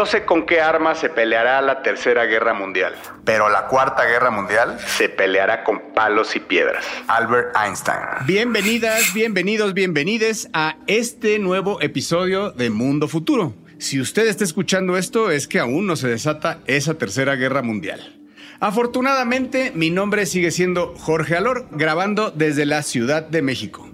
[0.00, 2.94] No sé con qué arma se peleará la Tercera Guerra Mundial,
[3.26, 6.86] pero la Cuarta Guerra Mundial se peleará con palos y piedras.
[7.06, 7.98] Albert Einstein.
[8.24, 13.52] Bienvenidas, bienvenidos, bienvenides a este nuevo episodio de Mundo Futuro.
[13.76, 18.22] Si usted está escuchando esto es que aún no se desata esa Tercera Guerra Mundial.
[18.58, 23.86] Afortunadamente, mi nombre sigue siendo Jorge Alor, grabando desde la Ciudad de México.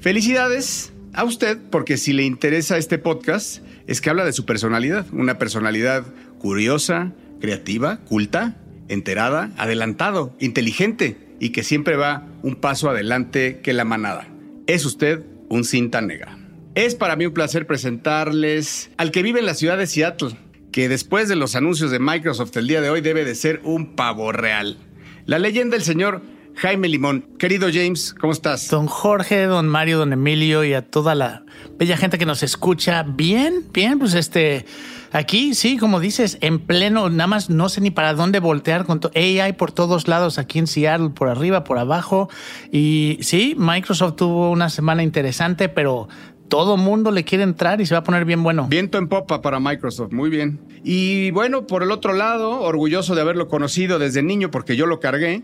[0.00, 5.06] Felicidades a usted, porque si le interesa este podcast, es que habla de su personalidad,
[5.12, 6.04] una personalidad
[6.38, 13.84] curiosa, creativa, culta, enterada, adelantado, inteligente y que siempre va un paso adelante que la
[13.84, 14.28] manada.
[14.66, 16.38] Es usted un cinta negra.
[16.74, 20.36] Es para mí un placer presentarles al que vive en la ciudad de Seattle,
[20.70, 23.96] que después de los anuncios de Microsoft el día de hoy debe de ser un
[23.96, 24.76] pavo real.
[25.24, 26.20] La leyenda del señor
[26.56, 27.26] Jaime Limón.
[27.38, 28.70] Querido James, ¿cómo estás?
[28.70, 31.44] Don Jorge, don Mario, don Emilio y a toda la
[31.78, 33.02] bella gente que nos escucha.
[33.02, 34.64] Bien, bien, pues este,
[35.12, 39.00] aquí sí, como dices, en pleno, nada más no sé ni para dónde voltear con
[39.14, 42.30] AI por todos lados, aquí en Seattle, por arriba, por abajo.
[42.72, 46.08] Y sí, Microsoft tuvo una semana interesante, pero
[46.48, 48.66] todo mundo le quiere entrar y se va a poner bien bueno.
[48.66, 50.58] Viento en popa para Microsoft, muy bien.
[50.82, 55.00] Y bueno, por el otro lado, orgulloso de haberlo conocido desde niño porque yo lo
[55.00, 55.42] cargué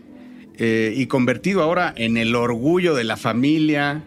[0.57, 4.03] eh, y convertido ahora en el orgullo de la familia,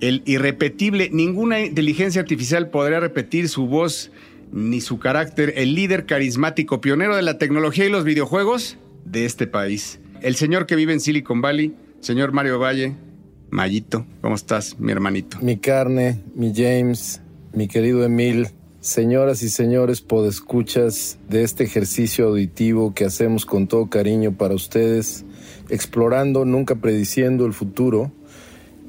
[0.00, 4.12] el irrepetible, ninguna inteligencia artificial podría repetir su voz
[4.52, 9.46] ni su carácter, el líder carismático, pionero de la tecnología y los videojuegos de este
[9.46, 10.00] país.
[10.22, 12.96] El señor que vive en Silicon Valley, señor Mario Valle,
[13.50, 15.38] Mayito, ¿cómo estás, mi hermanito?
[15.40, 18.48] Mi carne, mi James, mi querido Emil,
[18.80, 25.24] señoras y señores podescuchas de este ejercicio auditivo que hacemos con todo cariño para ustedes
[25.68, 28.12] explorando, nunca prediciendo el futuro.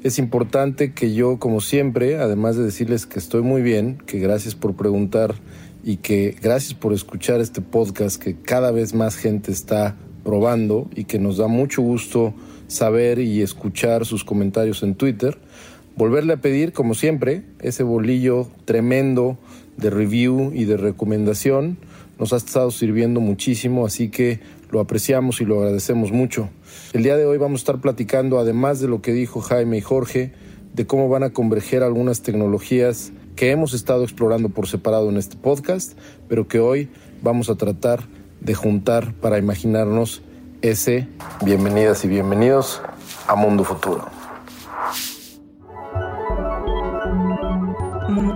[0.04, 4.54] Es importante que yo, como siempre, además de decirles que estoy muy bien, que gracias
[4.54, 5.34] por preguntar
[5.82, 11.04] y que gracias por escuchar este podcast que cada vez más gente está probando y
[11.04, 12.32] que nos da mucho gusto
[12.68, 15.36] saber y escuchar sus comentarios en Twitter.
[15.96, 19.36] Volverle a pedir, como siempre, ese bolillo tremendo
[19.80, 21.78] de review y de recomendación.
[22.18, 26.50] Nos ha estado sirviendo muchísimo, así que lo apreciamos y lo agradecemos mucho.
[26.92, 29.80] El día de hoy vamos a estar platicando, además de lo que dijo Jaime y
[29.80, 30.32] Jorge,
[30.74, 35.36] de cómo van a converger algunas tecnologías que hemos estado explorando por separado en este
[35.36, 35.96] podcast,
[36.28, 36.88] pero que hoy
[37.22, 38.04] vamos a tratar
[38.40, 40.22] de juntar para imaginarnos
[40.62, 41.08] ese
[41.44, 42.82] bienvenidas y bienvenidos
[43.26, 44.04] a Mundo Futuro.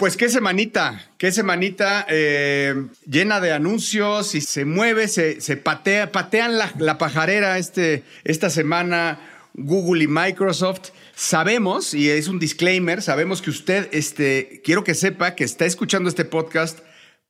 [0.00, 6.10] Pues qué semanita, qué semanita eh, llena de anuncios y se mueve, se, se patea,
[6.10, 9.20] patean la, la pajarera este, esta semana
[9.52, 10.92] Google y Microsoft.
[11.14, 16.08] Sabemos, y es un disclaimer, sabemos que usted, este, quiero que sepa que está escuchando
[16.08, 16.78] este podcast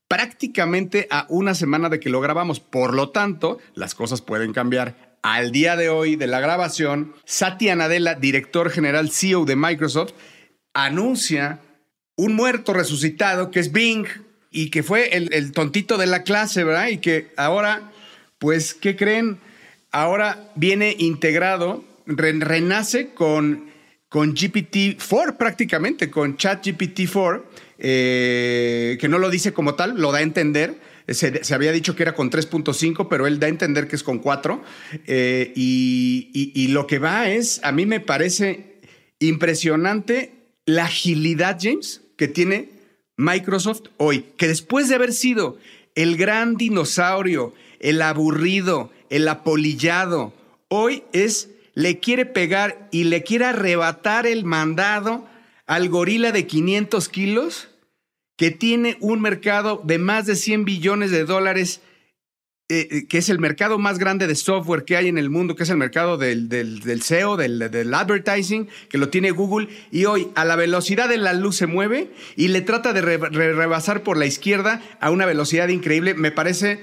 [0.06, 2.60] prácticamente a una semana de que lo grabamos.
[2.60, 5.16] Por lo tanto, las cosas pueden cambiar.
[5.22, 10.12] Al día de hoy de la grabación, Satya Nadella, director general CEO de Microsoft,
[10.72, 11.58] anuncia
[12.20, 14.06] un muerto resucitado que es Bing
[14.50, 16.88] y que fue el, el tontito de la clase, ¿verdad?
[16.88, 17.92] Y que ahora,
[18.38, 19.38] pues, ¿qué creen?
[19.90, 23.70] Ahora viene integrado renace con,
[24.08, 27.42] con GPT-4 prácticamente, con ChatGPT-4,
[27.78, 30.74] eh, que no lo dice como tal, lo da a entender.
[31.08, 34.18] Se, había dicho que era con 3.5, pero él da a entender que es con
[34.18, 34.62] 4.
[35.06, 38.80] Eh, y, y lo que va es, a mí me parece
[39.18, 42.68] impresionante la agilidad, James, que tiene
[43.16, 45.56] Microsoft hoy, que después de haber sido
[45.94, 50.34] el gran dinosaurio, el aburrido, el apolillado,
[50.68, 55.26] hoy es le quiere pegar y le quiere arrebatar el mandado
[55.66, 57.68] al gorila de 500 kilos
[58.36, 61.80] que tiene un mercado de más de 100 billones de dólares,
[62.70, 65.56] eh, eh, que es el mercado más grande de software que hay en el mundo,
[65.56, 70.28] que es el mercado del, del, SEO, del, advertising, que lo tiene Google, y hoy
[70.36, 74.26] a la velocidad de la luz se mueve y le trata de rebasar por la
[74.26, 76.14] izquierda a una velocidad increíble.
[76.14, 76.78] Me parece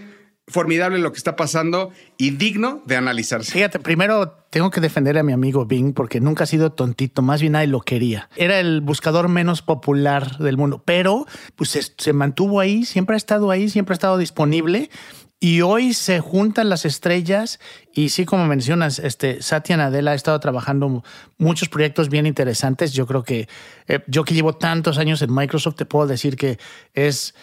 [0.50, 3.54] formidable lo que está pasando y digno de analizarse.
[3.54, 7.40] Fíjate, primero tengo que defender a mi amigo Bing porque nunca ha sido tontito, más
[7.40, 8.30] bien nadie lo quería.
[8.36, 11.26] Era el buscador menos popular del mundo, pero
[11.56, 14.90] pues se mantuvo ahí, siempre ha estado ahí, siempre ha estado disponible
[15.40, 17.60] Y hoy se juntan las estrellas
[17.94, 21.04] y sí, como mencionas, este, Satya Nadella ha estado trabajando
[21.38, 22.92] muchos proyectos bien interesantes.
[22.92, 23.48] Yo creo que
[23.88, 26.58] eh, yo que llevo tantos años en Microsoft te puedo decir que
[26.96, 27.36] es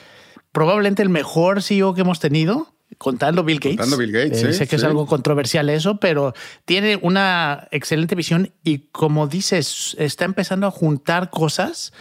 [0.51, 2.75] probablemente el mejor CEO que hemos tenido.
[2.99, 3.77] Contando Bill Gates.
[3.77, 8.17] Contando Bill Gates, Eh, sí, sé que es algo controversial eso, pero tiene una excelente
[8.17, 11.93] visión y como dices, está empezando a juntar cosas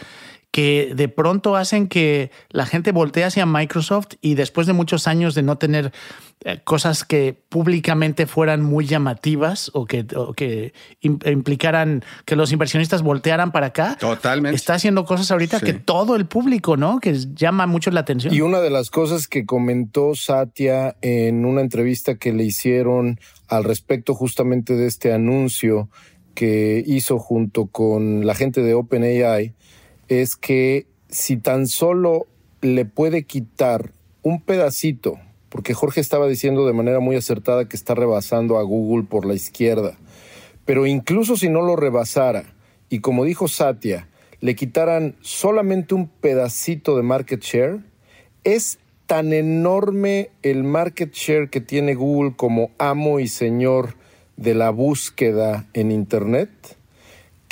[0.54, 5.34] que de pronto hacen que la gente voltee hacia Microsoft y después de muchos años
[5.34, 5.90] de no tener
[6.44, 10.72] eh, cosas que públicamente fueran muy llamativas o que, o que
[11.02, 13.96] im- implicaran que los inversionistas voltearan para acá.
[13.98, 14.54] Totalmente.
[14.54, 15.66] Está haciendo cosas ahorita Sí.
[15.66, 17.00] que todo el público, ¿no?
[17.00, 18.32] Que llama mucho la atención.
[18.32, 23.18] Y una de las cosas que comentó Satya en una entrevista que le hicieron
[23.48, 25.88] al respecto justamente de este anuncio
[26.36, 29.52] que hizo junto con la gente de OpenAI
[30.08, 32.26] es que si tan solo
[32.60, 33.92] le puede quitar
[34.22, 35.18] un pedacito,
[35.48, 39.34] porque Jorge estaba diciendo de manera muy acertada que está rebasando a Google por la
[39.34, 39.98] izquierda,
[40.64, 42.54] pero incluso si no lo rebasara,
[42.88, 44.08] y como dijo Satya,
[44.40, 47.80] le quitaran solamente un pedacito de market share,
[48.44, 53.96] es tan enorme el market share que tiene Google como amo y señor
[54.36, 56.73] de la búsqueda en Internet,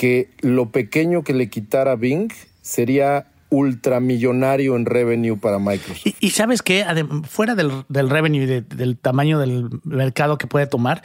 [0.02, 6.04] que lo pequeño que le quitara Bing sería ultramillonario en revenue para Microsoft.
[6.04, 6.84] Y, y sabes que
[7.28, 11.02] fuera del, del revenue y de- del tamaño del mercado que puede tomar,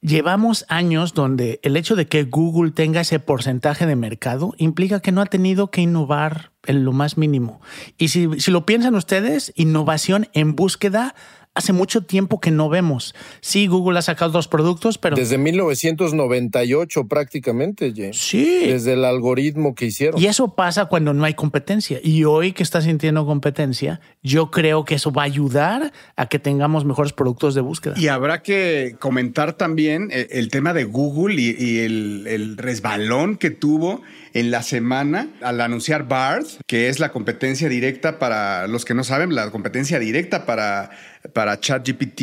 [0.00, 5.12] llevamos años donde el hecho de que Google tenga ese porcentaje de mercado implica que
[5.12, 7.60] no ha tenido que innovar en lo más mínimo.
[7.96, 11.14] Y si, si lo piensan ustedes, innovación en búsqueda
[11.56, 13.14] hace mucho tiempo que no vemos.
[13.40, 15.16] Sí, Google ha sacado dos productos, pero...
[15.16, 18.18] Desde 1998 prácticamente, James.
[18.18, 18.66] Sí.
[18.66, 20.20] Desde el algoritmo que hicieron.
[20.20, 21.98] Y eso pasa cuando no hay competencia.
[22.02, 26.38] Y hoy que está sintiendo competencia, yo creo que eso va a ayudar a que
[26.38, 27.94] tengamos mejores productos de búsqueda.
[27.96, 33.38] Y habrá que comentar también eh, el tema de Google y, y el, el resbalón
[33.38, 34.02] que tuvo
[34.34, 39.02] en la semana al anunciar Bard, que es la competencia directa para los que no
[39.02, 40.90] saben, la competencia directa para,
[41.32, 42.22] para ChatGPT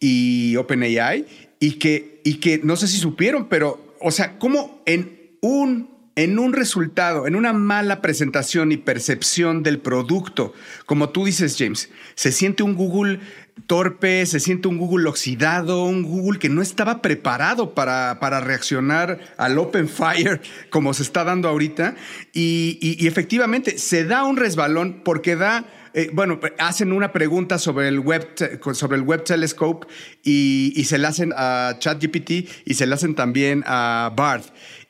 [0.00, 1.26] y OpenAI,
[1.58, 6.38] y que, y que no sé si supieron, pero, o sea, como en un en
[6.38, 10.52] un resultado, en una mala presentación y percepción del producto,
[10.84, 13.20] como tú dices, James, se siente un Google
[13.66, 19.18] torpe, se siente un Google oxidado, un Google que no estaba preparado para, para reaccionar
[19.38, 21.94] al Open Fire como se está dando ahorita.
[22.34, 25.64] Y, y- y efectivamente se da un resbalón porque da...
[25.94, 28.28] eh, bueno, hacen una pregunta sobre el web,
[28.72, 29.86] sobre el web telescope
[30.22, 32.30] y, se la hacen a ChatGPT
[32.64, 34.42] y se la hacen también a Bard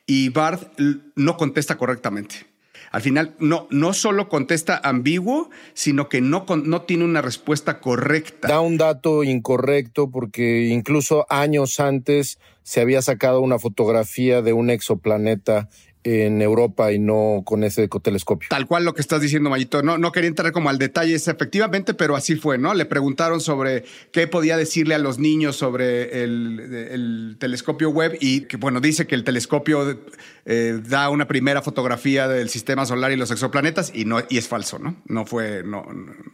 [0.05, 2.47] y Bard l- no contesta correctamente.
[2.91, 8.49] Al final, no, no solo contesta ambiguo, sino que no, no tiene una respuesta correcta.
[8.49, 14.69] Da un dato incorrecto porque incluso años antes se había sacado una fotografía de un
[14.69, 15.69] exoplaneta
[16.03, 18.49] en Europa y no con ese ecotelescopio.
[18.49, 19.83] Tal cual lo que estás diciendo, Mayito.
[19.83, 22.73] No, no quería entrar como al detalle, es efectivamente, pero así fue, ¿no?
[22.73, 26.59] Le preguntaron sobre qué podía decirle a los niños sobre el,
[26.91, 29.99] el telescopio web y que, bueno, dice que el telescopio
[30.45, 34.47] eh, da una primera fotografía del sistema solar y los exoplanetas y, no, y es
[34.47, 34.95] falso, ¿no?
[35.05, 35.85] No fue, no,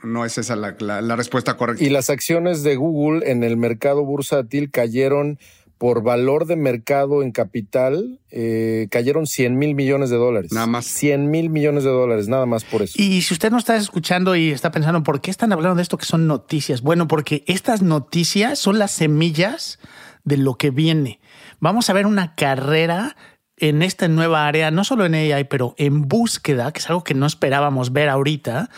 [0.03, 1.84] no es esa la, la- la respuesta correcta.
[1.84, 5.39] Y las acciones de Google en el mercado bursátil cayeron
[5.77, 10.51] por valor de mercado en capital, eh, cayeron 100 mil millones de dólares.
[10.51, 10.86] Nada más.
[10.86, 12.93] 100 mil millones de dólares, nada más por eso.
[12.98, 15.98] Y si usted no está escuchando y está pensando, ¿por qué están hablando de esto
[15.98, 16.81] que son noticias?
[16.81, 19.79] Bueno, porque estas noticias son las semillas
[20.24, 21.19] de lo que viene.
[21.60, 23.15] Vamos a ver una carrera
[23.57, 27.13] en esta nueva área, no solo en AI, pero en búsqueda, que es algo que
[27.13, 28.69] no esperábamos ver ahorita.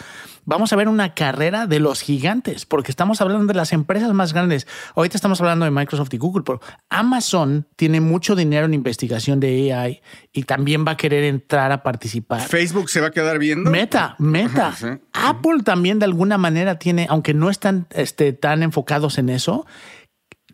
[0.49, 4.33] Vamos a ver una carrera de los gigantes, porque estamos hablando de las empresas más
[4.33, 4.65] grandes.
[4.95, 9.71] Ahorita estamos hablando de Microsoft y Google, pero Amazon tiene mucho dinero en investigación de
[9.71, 10.01] AI
[10.33, 12.41] y también va a querer entrar a participar.
[12.41, 13.69] Facebook se va a quedar viendo.
[13.69, 14.69] Meta, meta.
[14.69, 15.01] Ajá, sí.
[15.13, 19.67] Apple también de alguna manera tiene, aunque no están este, tan enfocados en eso,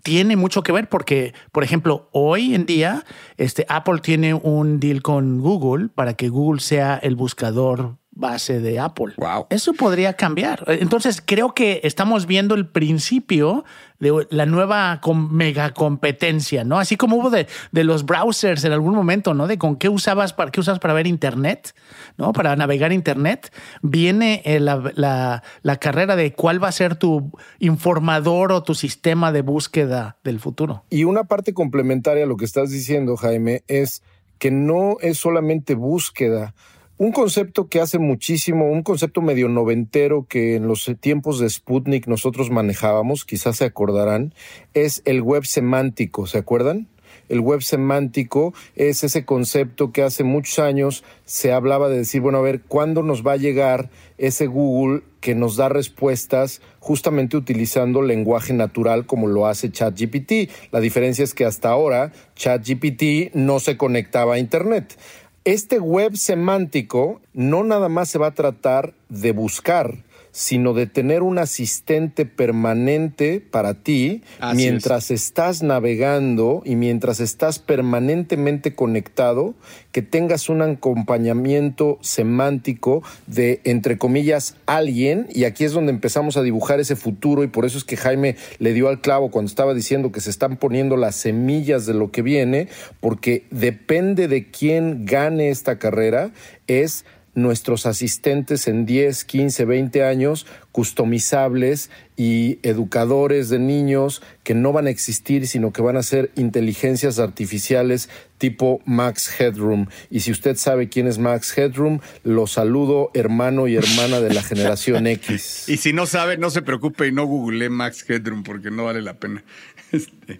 [0.04, 3.06] tiene mucho que ver porque, por ejemplo, hoy en día
[3.38, 8.80] este, Apple tiene un deal con Google para que Google sea el buscador base de
[8.80, 9.14] Apple.
[9.18, 9.48] Wow.
[9.50, 10.64] Eso podría cambiar.
[10.68, 13.66] Entonces, creo que estamos viendo el principio
[14.00, 16.80] de la nueva com- mega competencia, ¿no?
[16.80, 19.48] Así como hubo de, de los browsers en algún momento, ¿no?
[19.48, 21.74] De con qué usabas para qué usabas para ver internet,
[22.18, 22.32] ¿no?
[22.34, 23.54] Para navegar internet.
[23.82, 28.76] Viene eh, la, la- la carrera de cuál va a ser tu informador o tu
[28.76, 30.86] sistema de búsqueda del futuro.
[30.90, 34.04] Y una parte complementaria a lo que estás diciendo, Jaime, es
[34.40, 36.54] que no es solamente búsqueda.
[36.98, 42.08] Un concepto que hace muchísimo, un concepto medio noventero que en los tiempos de Sputnik
[42.08, 44.34] nosotros manejábamos, quizás se acordarán,
[44.74, 46.88] es el web semántico, ¿se acuerdan?
[47.28, 52.38] El web semántico es ese concepto que hace muchos años se hablaba de decir, bueno,
[52.38, 58.04] a ver, ¿cuándo nos va a llegar ese Google que nos da respuestas justamente utilizando
[58.04, 60.50] lenguaje natural como lo hace ChatGPT?
[60.72, 64.98] La diferencia es que hasta ahora ChatGPT no se conectaba a Internet.
[65.46, 69.94] Este web semántico no nada más se va a tratar de buscar,
[70.36, 77.60] sino de tener un asistente permanente para ti Así mientras estás navegando y mientras estás
[77.60, 79.56] permanentemente conectado,
[79.94, 86.42] que tengas un acompañamiento semántico de, entre comillas, alguien, y aquí es donde empezamos a
[86.42, 89.74] dibujar ese futuro, y por eso es que Jaime le dio al clavo cuando estaba
[89.74, 92.68] diciendo que se están poniendo las semillas de lo que viene,
[93.00, 96.32] porque depende de quién gane esta carrera,
[96.68, 104.72] es nuestros asistentes en 10, 15, 20 años, customizables y educadores de niños que no
[104.72, 109.88] van a existir, sino que van a ser inteligencias artificiales tipo Max Headroom.
[110.10, 114.42] Y si usted sabe quién es Max Headroom, lo saludo, hermano y hermana de la
[114.42, 115.68] generación X.
[115.68, 119.02] Y si no sabe, no se preocupe y no googleé Max Headroom porque no vale
[119.02, 119.44] la pena.
[119.92, 120.40] Este, es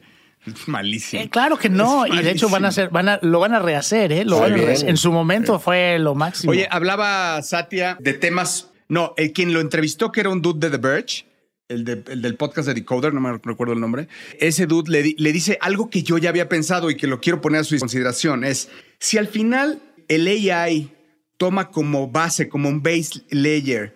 [0.68, 1.22] malísimo.
[1.24, 3.60] Eh, claro que no, y de hecho van a hacer, van a, lo van a
[3.60, 4.26] rehacer, ¿eh?
[4.26, 4.90] Lo van a rehacer.
[4.90, 6.52] En su momento fue lo máximo.
[6.52, 8.70] Oye, hablaba Satya de temas.
[8.88, 11.26] No, el quien lo entrevistó, que era un dude de The Verge,
[11.70, 14.08] el, de- el del podcast de Decoder, no me recuerdo el nombre.
[14.40, 17.42] Ese dude le, le dice algo que yo ya había pensado y que lo quiero
[17.42, 20.92] poner a su consideración: es si al final el AI
[21.38, 23.96] toma como base, como un base layer,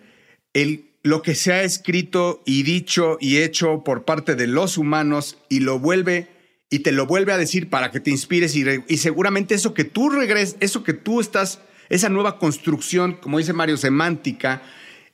[0.52, 5.38] el, lo que se ha escrito y dicho y hecho por parte de los humanos
[5.48, 6.26] y lo vuelve
[6.70, 9.84] y te lo vuelve a decir para que te inspires y, y seguramente eso que
[9.84, 14.62] tú regres, eso que tú estás, esa nueva construcción, como dice Mario, semántica,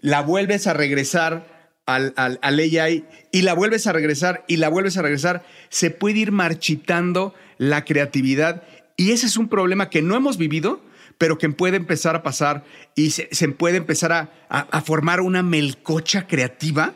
[0.01, 4.97] la vuelves a regresar al, al, AI y la vuelves a regresar y la vuelves
[4.99, 8.63] a regresar, se puede ir marchitando la creatividad
[8.97, 10.83] y ese es un problema que no hemos vivido,
[11.17, 15.21] pero que puede empezar a pasar y se, se puede empezar a, a- a formar
[15.23, 16.93] una melcocha creativa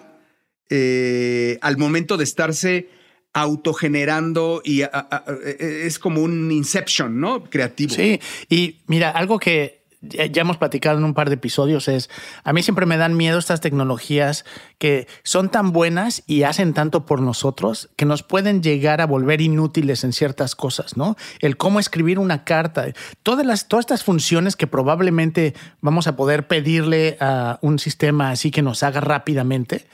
[0.69, 2.89] eh, al momento de estarse
[3.33, 7.45] autogenerando y a- a- es como un inception, ¿no?
[7.45, 7.95] Creativo.
[7.95, 12.09] Sí, y mira, algo que ya ya hemos platicado en un par de episodios es,
[12.43, 14.47] a mí siempre me dan miedo estas tecnologías
[14.79, 19.43] que son tan buenas y hacen tanto por nosotros que nos pueden llegar a volver
[19.43, 21.17] inútiles en ciertas cosas, ¿no?
[21.41, 22.87] El cómo escribir una carta,
[23.23, 28.51] todas, las, todas estas funciones que probablemente vamos a poder pedirle a un sistema así
[28.51, 29.85] que nos haga rápidamente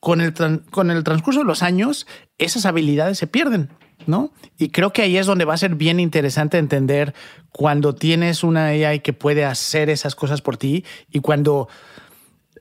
[0.00, 0.34] con el,
[0.70, 2.06] con el transcurso de los años,
[2.38, 3.70] esas habilidades se pierden,
[4.06, 4.32] ¿no?
[4.58, 7.14] Y creo que ahí es donde va a ser bien interesante entender
[7.50, 11.68] cuando tienes una AI que puede hacer esas cosas por ti y cuando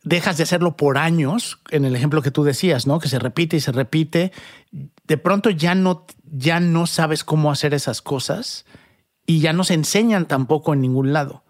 [0.04, 3.00] dejas de hacerlo por años, en el ejemplo que tú decías, ¿no?
[3.00, 4.32] Que se repite y se repite,
[5.08, 8.66] de pronto ya no, ya no sabes cómo hacer esas cosas
[9.26, 11.44] y ya no se enseñan tampoco en ningún lado.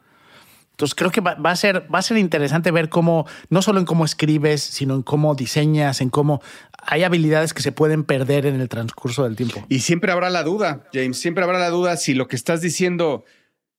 [0.79, 3.86] Entonces creo que va, a ser, va a ser interesante ver cómo, no solo en
[3.86, 8.62] cómo escribes, sino en cómo diseñas, en cómo hay habilidades que se pueden perder en
[8.62, 9.65] el transcurso del tiempo.
[9.67, 13.25] Y siempre habrá la duda, James, siempre habrá la duda si lo que estás diciendo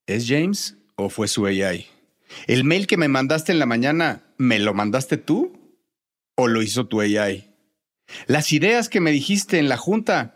[0.05, 1.87] es James o fue su AI.
[2.45, 5.59] El mail que me mandaste en la mañana, ¿me lo mandaste tú
[6.35, 7.51] o lo hizo tu AI?
[8.27, 10.35] Las ideas que me dijiste en la junta,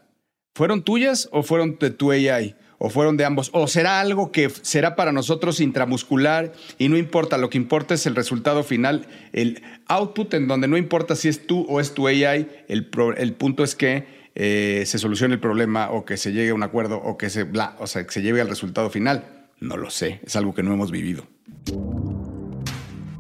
[0.55, 2.55] ¿fueron tuyas o fueron de tu AI?
[2.85, 3.49] ¿O fueron de ambos?
[3.51, 7.39] ¿O será algo que será para nosotros intramuscular y no importa?
[7.39, 11.47] Lo que importa es el resultado final, el output en donde no importa si es
[11.47, 15.39] tú o es tu AI, el, pro- el punto es que eh, se solucione el
[15.39, 18.11] problema o que se llegue a un acuerdo o que se, bla, o sea, que
[18.11, 19.47] se llegue al resultado final.
[19.59, 21.25] No lo sé, es algo que no hemos vivido.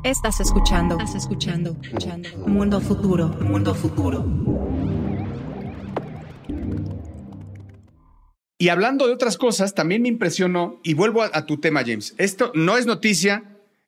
[0.03, 0.99] Estás escuchando.
[0.99, 1.75] Estás escuchando.
[1.81, 2.29] escuchando.
[2.45, 3.29] Mundo futuro.
[3.41, 4.23] Mundo futuro.
[8.57, 12.15] Y hablando de otras cosas, también me impresionó, y vuelvo a, tu tema, James.
[12.17, 13.43] Esto no es noticia,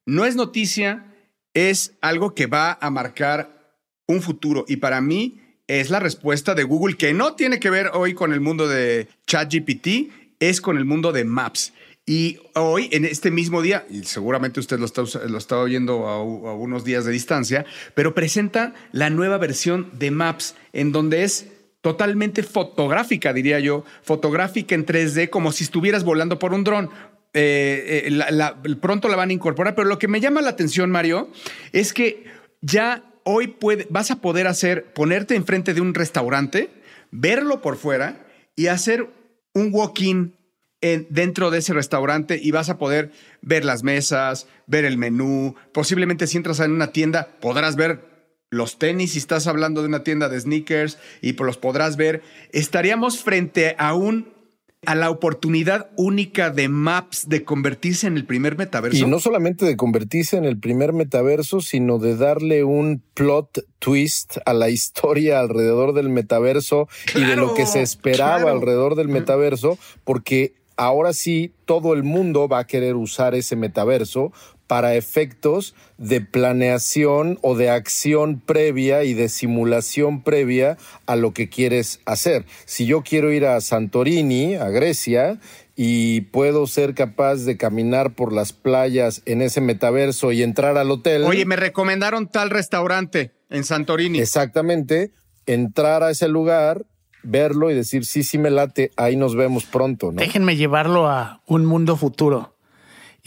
[0.06, 1.14] no es noticia,
[1.54, 4.66] es algo que va a marcar un futuro.
[4.68, 8.34] Y para mí es la respuesta de Google, que no tiene que ver hoy con
[8.34, 11.74] el mundo de ChatGPT, es con el mundo de Maps.
[12.06, 16.86] Y hoy, en este mismo día, y seguramente usted lo está, lo oyendo a unos
[16.86, 21.48] días de distancia, pero presenta la nueva versión de Maps, en donde es
[21.88, 26.90] totalmente fotográfica, diría yo, fotográfica en 3D, como si estuvieras volando por un dron.
[27.34, 31.30] Eh, eh, pronto la van a incorporar, pero lo que me llama la atención, Mario,
[31.72, 32.26] es que
[32.60, 33.56] ya hoy
[33.90, 36.70] vas a poder hacer, ponerte enfrente de un restaurante,
[37.12, 38.28] verlo por fuera
[38.58, 39.08] y hacer
[39.54, 40.36] un walk-in
[40.82, 45.56] en- dentro de ese restaurante y vas a poder ver las mesas, ver el menú.
[45.72, 48.17] Posiblemente si entras en una tienda podrás ver
[48.50, 52.24] los tenis si estás hablando de una tienda de sneakers y pues los podrás ver.
[52.52, 54.38] Estaríamos frente a un
[54.86, 59.06] a la oportunidad única de Maps de convertirse en el primer metaverso.
[59.06, 64.38] Y no solamente de convertirse en el primer metaverso, sino de darle un plot twist
[64.46, 68.56] a la historia alrededor del metaverso y de lo que se esperaba claro.
[68.56, 74.32] alrededor del metaverso, porque ahora sí todo el mundo va a querer usar ese metaverso
[74.68, 81.50] para efectos de planeación o de acción previa y de simulación previa a lo que
[81.50, 82.46] quieres hacer.
[82.66, 85.40] Si yo quiero ir a Santorini, a Grecia,
[85.80, 90.90] y puedo ser capaz de caminar por las playas en ese metaverso y entrar al
[90.90, 91.24] hotel.
[91.24, 94.20] Oye, me recomendaron tal restaurante en Santorini.
[94.20, 95.12] Exactamente,
[95.46, 96.88] entrar a ese lugar,
[97.22, 100.20] verlo y decir, sí, sí me late, ahí nos vemos pronto, ¿no?
[100.20, 102.57] Déjenme llevarlo a un mundo futuro.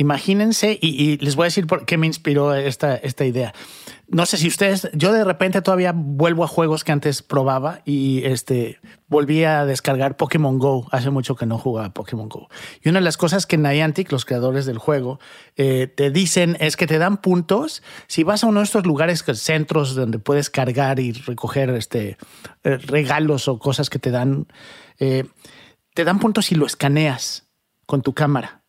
[0.01, 3.53] Imagínense, y, les voy a decir por qué me inspiró esta, esta idea.
[4.09, 8.25] No sé si ustedes, yo de repente todavía vuelvo a juegos que antes probaba y
[8.25, 10.89] este volví a descargar Pokémon Go.
[10.91, 12.49] Hace mucho que no jugaba Pokémon Go.
[12.81, 15.21] Y una de las cosas que Niantic, los creadores del juego,
[15.57, 19.23] eh, te dicen es que te dan puntos si vas a uno de estos lugares,
[19.35, 22.17] centros donde puedes cargar y recoger este,
[22.65, 24.47] eh, regalos o cosas que te dan.
[24.99, 25.25] eh,
[25.93, 27.51] te dan puntos si lo escaneas
[27.85, 28.60] con tu cámara.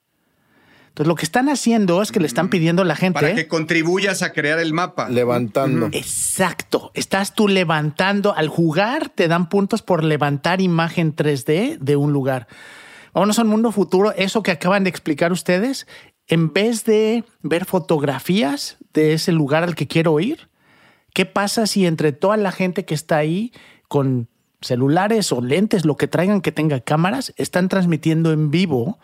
[0.92, 3.14] Entonces lo que están haciendo es que le están pidiendo a la gente.
[3.14, 5.08] Para que contribuyas a crear el mapa.
[5.08, 5.88] Levantando.
[5.94, 6.92] Exacto.
[6.94, 8.36] Estás tú levantando.
[8.36, 12.48] Al jugar, te dan puntos por levantar imagen 3D de un lugar.
[13.14, 14.12] Vámonos a un mundo futuro.
[14.12, 15.88] Eso que acaban de explicar ustedes,
[16.28, 20.50] en vez de ver fotografías de ese lugar al que quiero ir,
[21.14, 23.54] ¿qué pasa si entre toda la gente que está ahí
[23.88, 24.28] con
[24.62, 29.00] celulares o lentes, lo que traigan que tenga cámaras, están transmitiendo en vivo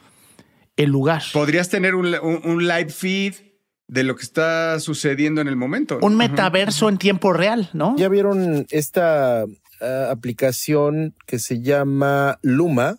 [0.77, 1.21] el lugar?
[1.33, 3.33] Podrías tener un, un- un live feed
[3.87, 5.99] de lo que está sucediendo en el momento.
[6.01, 7.95] Un metaverso en tiempo real, ¿no?
[7.97, 9.43] ¿Ya vieron esta
[9.81, 12.97] ah, aplicación que se llama Luma?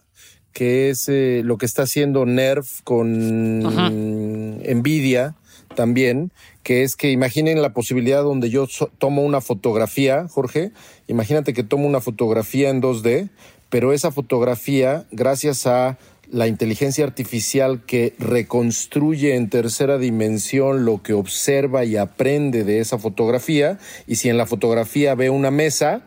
[0.52, 3.90] Que es eh, lo que está haciendo Nerf con Ajá.
[3.90, 5.36] Nvidia
[5.76, 10.72] también, que es que imaginen la posibilidad donde yo so- tomo una fotografía, Jorge,
[11.06, 13.28] imagínate que tomo una fotografía en 2D,
[13.68, 15.98] pero esa fotografía, gracias a
[16.30, 22.98] la inteligencia artificial que reconstruye en tercera dimensión lo que observa y aprende de esa
[22.98, 26.02] fotografía, y si en la fotografía ve una mesa,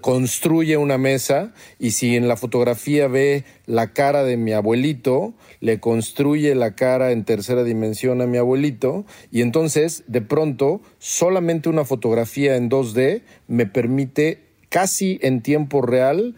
[0.00, 5.80] construye una mesa, y si en la fotografía ve la cara de mi abuelito, le
[5.80, 11.84] construye la cara en tercera dimensión a mi abuelito, y entonces, de pronto, solamente una
[11.84, 16.34] fotografía en 2D me permite casi en tiempo real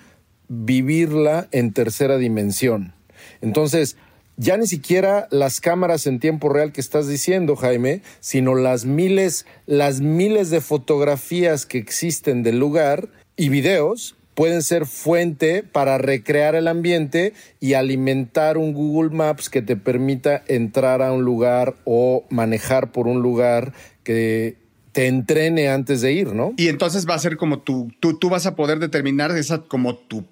[0.48, 2.95] vivirla en tercera dimensión.
[3.40, 3.96] Entonces,
[4.36, 9.46] ya ni siquiera las cámaras en tiempo real que estás diciendo, Jaime, sino las miles,
[9.66, 16.54] las miles de fotografías que existen del lugar y videos pueden ser fuente para recrear
[16.54, 22.24] el ambiente y alimentar un Google Maps que te permita entrar a un lugar o
[22.28, 23.72] manejar por un lugar
[24.02, 24.56] que
[24.92, 26.52] te entrene antes de ir, ¿no?
[26.58, 29.96] Y entonces va a ser como tú, tú, tú vas a poder determinar esa como
[29.96, 30.24] tu,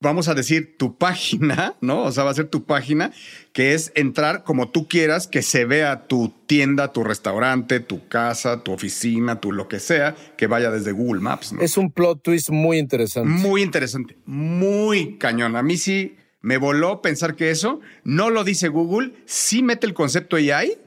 [0.00, 2.04] vamos a decir, tu página, ¿no?
[2.04, 3.12] O sea, va a ser tu página,
[3.52, 8.64] que es entrar como tú quieras, que se vea tu tienda, tu restaurante, tu casa,
[8.64, 11.60] tu oficina, tu lo que sea, que vaya desde Google Maps, ¿no?
[11.60, 13.30] Es un plot twist muy interesante.
[13.30, 15.54] Muy interesante, muy cañón.
[15.56, 19.94] A mí sí me voló pensar que eso no lo dice Google, sí mete el
[19.94, 20.78] concepto AI,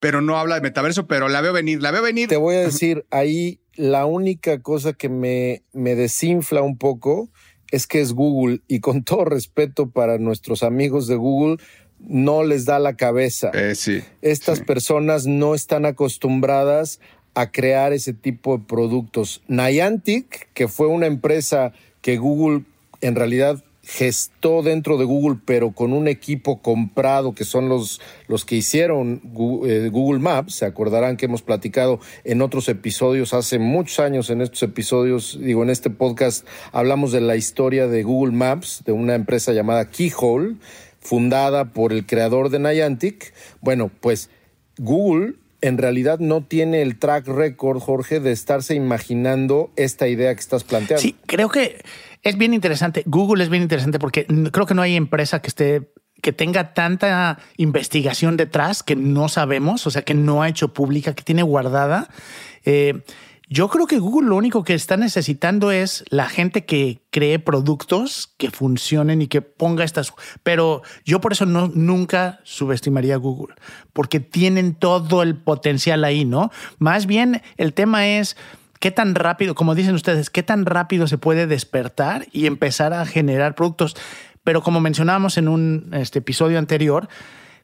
[0.00, 2.28] pero no habla de metaverso, pero la veo venir, la veo venir.
[2.28, 7.30] Te voy a decir, ahí la única cosa que me, me desinfla un poco
[7.70, 11.56] es que es Google y con todo respeto para nuestros amigos de Google,
[11.98, 13.50] no les da la cabeza.
[13.52, 14.02] Eh, sí.
[14.22, 14.64] Estas sí.
[14.64, 17.00] personas no están acostumbradas
[17.34, 19.42] a crear ese tipo de productos.
[19.48, 22.64] Niantic, que fue una empresa que Google
[23.00, 28.44] en realidad gestó dentro de Google, pero con un equipo comprado, que son los, los
[28.44, 33.58] que hicieron Google, eh, Google Maps, se acordarán que hemos platicado en otros episodios, hace
[33.58, 38.32] muchos años en estos episodios, digo, en este podcast, hablamos de la historia de Google
[38.32, 40.54] Maps, de una empresa llamada Keyhole,
[41.00, 43.34] fundada por el creador de Niantic.
[43.60, 44.30] Bueno, pues
[44.78, 50.40] Google en realidad no tiene el track record, Jorge, de estarse imaginando esta idea que
[50.40, 51.02] estás planteando.
[51.02, 51.82] Sí, creo que
[52.22, 53.02] es bien interesante.
[53.06, 57.38] Google es bien interesante porque creo que no hay empresa que esté que tenga tanta
[57.56, 62.10] investigación detrás que no sabemos, o sea, que no ha hecho pública, que tiene guardada.
[62.64, 63.02] Eh,
[63.52, 68.32] Yo creo que Google lo único que está necesitando es la gente que cree productos
[68.36, 70.12] que funcionen y que ponga estas.
[70.44, 73.56] Pero yo por eso no, nunca subestimaría a Google,
[73.92, 76.52] porque tienen todo el potencial ahí, ¿no?
[76.78, 78.36] Más bien el tema es
[78.80, 83.06] qué tan rápido, como dicen ustedes, qué tan rápido se puede despertar y empezar a
[83.06, 83.96] generar productos.
[84.42, 87.08] Pero como mencionábamos en un este, episodio anterior,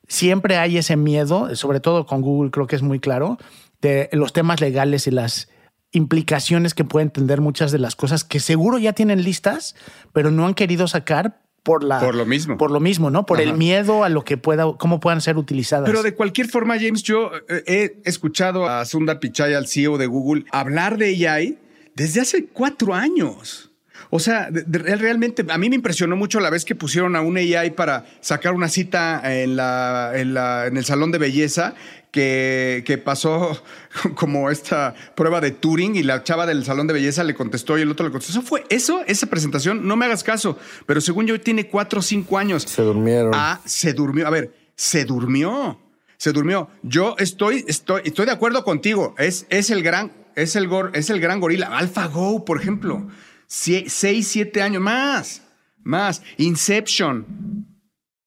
[0.07, 3.39] siempre hay ese miedo, sobre todo con Google creo que es muy claro,
[3.81, 5.49] de los temas legales y las
[5.91, 9.75] implicaciones que pueden tener muchas de las cosas que seguro ya tienen listas,
[10.13, 12.57] pero no han querido sacar por la Por lo mismo.
[12.57, 13.27] por lo mismo, ¿no?
[13.27, 15.85] Por el miedo a lo que pueda, cómo puedan ser utilizadas.
[15.91, 20.07] Pero de cualquier forma, James, yo eh, he escuchado a Sundar Pichai, al CEO de
[20.07, 21.59] Google, hablar de AI
[21.95, 23.73] desde hace cuatro años.
[24.11, 27.23] O sea, de- de- realmente a mí me impresionó mucho la vez que pusieron a
[27.23, 31.75] un AI para sacar una cita en, la, en, la- en el salón de belleza
[32.17, 33.63] que, que pasó
[34.15, 37.83] como esta prueba de Turing y la chava del salón de belleza le contestó y
[37.83, 38.39] el otro le contestó.
[38.39, 42.03] Eso fue eso, esa presentación, no me hagas caso, pero según yo tiene cuatro o
[42.03, 42.63] cinco años.
[42.63, 43.33] Se durmieron.
[43.35, 44.27] Ah, se durmió.
[44.27, 45.79] A ver, se durmió.
[46.17, 46.71] Se durmió.
[46.83, 49.15] Yo estoy, estoy, estoy de acuerdo contigo.
[49.19, 51.77] Es, es el gran, es el, gor- es el gran gorila.
[51.77, 53.07] AlphaGo, por ejemplo.
[53.47, 55.43] Sie- seis, siete años más.
[55.85, 56.23] Más.
[56.39, 57.67] Inception.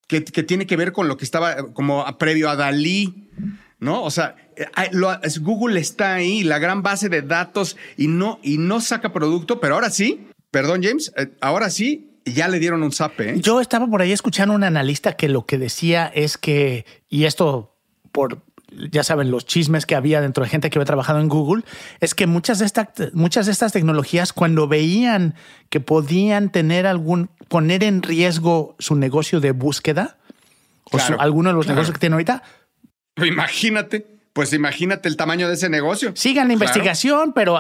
[0.08, 3.28] Que, que tiene que ver con lo que estaba como previo a Dalí.
[3.80, 4.04] ¿No?
[4.04, 4.66] O sea, eh,
[5.42, 9.76] Google está ahí, la gran base de datos, y no, y no saca producto, pero
[9.76, 13.30] ahora sí, perdón, James, eh, ahora sí, ya le dieron un zape.
[13.30, 13.40] ¿eh?
[13.40, 17.74] Yo estaba por ahí escuchando un analista que lo que decía es que, y esto
[18.12, 18.42] por,
[18.92, 21.64] ya saben, los chismes que había dentro de gente que había trabajado en Google,
[22.02, 25.36] es que muchas de, esta- muchas de estas tecnologías, cuando veían
[25.70, 30.18] que podían tener algún, poner en riesgo su negocio de búsqueda,
[30.92, 31.76] o su- alguno de los claro.
[31.78, 32.44] negocios que tienen ahorita,
[33.26, 36.12] Imagínate, pues imagínate el tamaño de ese negocio.
[36.16, 36.66] sigan la Claro.
[36.66, 37.60] investigación, pero,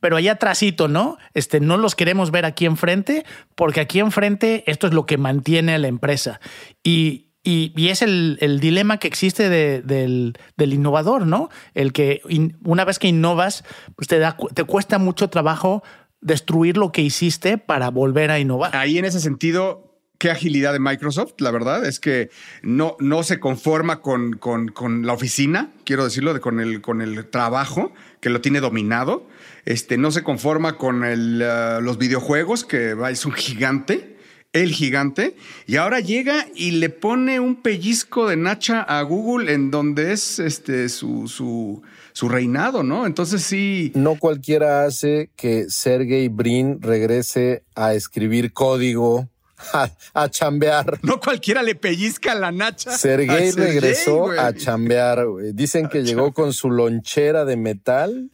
[0.00, 1.18] pero allá atrásito, ¿no?
[1.34, 5.74] Este, no los queremos ver aquí enfrente, porque aquí enfrente esto es lo que mantiene
[5.74, 6.40] a la empresa.
[6.82, 11.50] Y, y- y es el, el dilema que existe de- del, del innovador, ¿no?
[11.74, 13.64] El que in- una vez que innovas,
[13.96, 15.82] pues te, da, te cuesta mucho trabajo
[16.22, 18.74] destruir lo que hiciste para volver a innovar.
[18.74, 19.93] Ahí en ese sentido,
[20.24, 22.30] qué agilidad de Microsoft, la verdad, es que
[22.62, 27.02] no, no se conforma con, con- con la oficina, quiero decirlo, de- con, el, con
[27.02, 29.26] el trabajo, que lo tiene dominado.
[29.66, 34.16] Este, no se conforma con el, ah, los videojuegos, que es un gigante,
[34.54, 39.70] el gigante, y ahora llega y le pone un pellizco de nacha a Google en
[39.70, 41.82] donde es este, su, su,
[42.14, 43.04] su reinado, ¿no?
[43.04, 43.92] Entonces sí...
[43.94, 49.28] No cualquiera hace que Sergey Brin regrese a escribir código,
[49.72, 50.98] a, a chambear.
[51.02, 52.96] No cualquiera le pellizca la nacha.
[52.96, 55.24] Sergey, regresó a chambear.
[55.52, 58.30] Dicen que llegó con su lonchera de metal,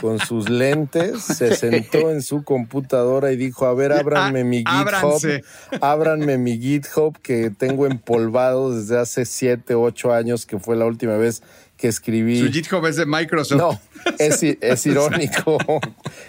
[0.00, 4.58] con sus lentes, se sentó en su computadora y dijo, a ver, ábranme Ah, mi
[4.58, 5.42] GitHub,
[5.80, 11.16] ábranme mi GitHub que tengo empolvado desde hace siete, ocho años, que fue la última
[11.16, 11.42] vez
[11.76, 12.40] que escribí.
[12.40, 13.58] Su GitHub es de Microsoft.
[13.58, 13.80] No,
[14.18, 14.42] es,
[14.86, 15.58] irónico,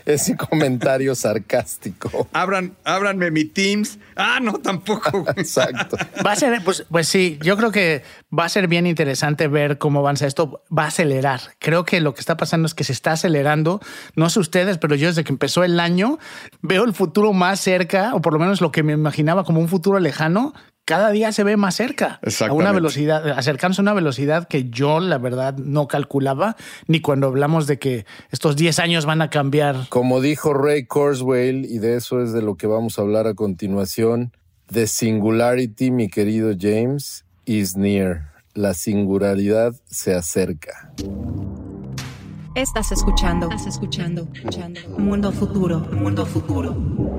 [0.06, 2.28] es un comentario sarcástico.
[2.34, 3.98] Abran, ábranme mi Teams.
[4.16, 5.26] Ah, no, tampoco.
[5.38, 5.98] Exacto.
[6.26, 8.04] Va a ser, pues, pues sí, yo creo que
[8.38, 10.64] va a ser bien interesante ver cómo avanza esto.
[10.76, 11.40] Va a acelerar.
[11.60, 13.80] Creo que lo que está pasando es que se está acelerando.
[14.16, 16.20] No sé ustedes, pero yo desde que empezó el año
[16.62, 19.70] veo el futuro más cerca, o por lo menos lo que me imaginaba como un
[19.70, 20.54] futuro lejano.
[20.88, 25.02] Cada día se ve más cerca a una velocidad, acercándose a una velocidad que yo,
[25.02, 26.56] la verdad, no calculaba,
[26.88, 31.65] ni cuando hablamos de que estos 10 años van a cambiar Como dijo Ray Kurzweil,
[31.65, 34.32] y de eso es de lo que vamos a hablar a continuación,
[34.71, 38.32] The singularity, mi querido James, is near.
[38.54, 40.93] La singularidad se acerca.
[42.56, 44.80] Estás escuchando, estás escuchando, escuchando.
[44.97, 47.17] Mundo futuro, mundo futuro.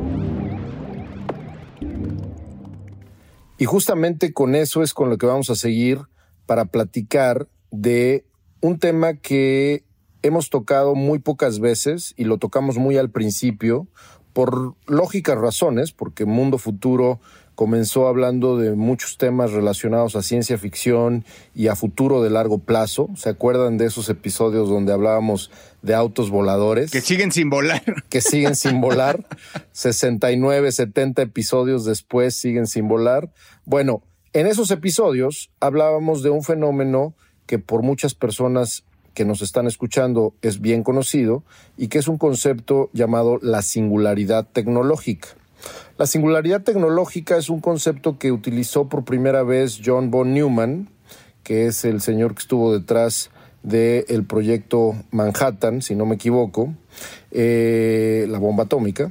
[3.58, 6.00] Y justamente con eso es con lo que vamos a seguir
[6.46, 8.24] para platicar de
[8.60, 9.84] un tema que
[10.22, 13.88] hemos tocado muy pocas veces y lo tocamos muy al principio
[14.32, 17.20] por lógicas razones, porque Mundo Futuro
[17.58, 21.24] comenzó hablando de muchos temas relacionados a ciencia ficción
[21.56, 23.08] y a futuro de largo plazo.
[23.16, 25.50] ¿Se acuerdan de esos episodios donde hablábamos
[25.82, 26.92] de autos voladores?
[26.92, 27.82] Que siguen sin volar.
[28.10, 29.26] que siguen sin volar.
[29.72, 33.32] 69, 70 episodios después siguen sin volar.
[33.64, 37.16] Bueno, en esos episodios hablábamos de un fenómeno
[37.46, 41.42] que por muchas personas que nos están escuchando es bien conocido
[41.76, 45.37] y que es un concepto llamado la singularidad tecnológica.
[45.98, 50.88] La singularidad tecnológica es un concepto que utilizó por primera vez John von Neumann,
[51.42, 53.30] que es el señor que estuvo detrás
[53.64, 56.72] del proyecto Manhattan, si no me equivoco,
[57.32, 59.10] eh, la bomba atómica,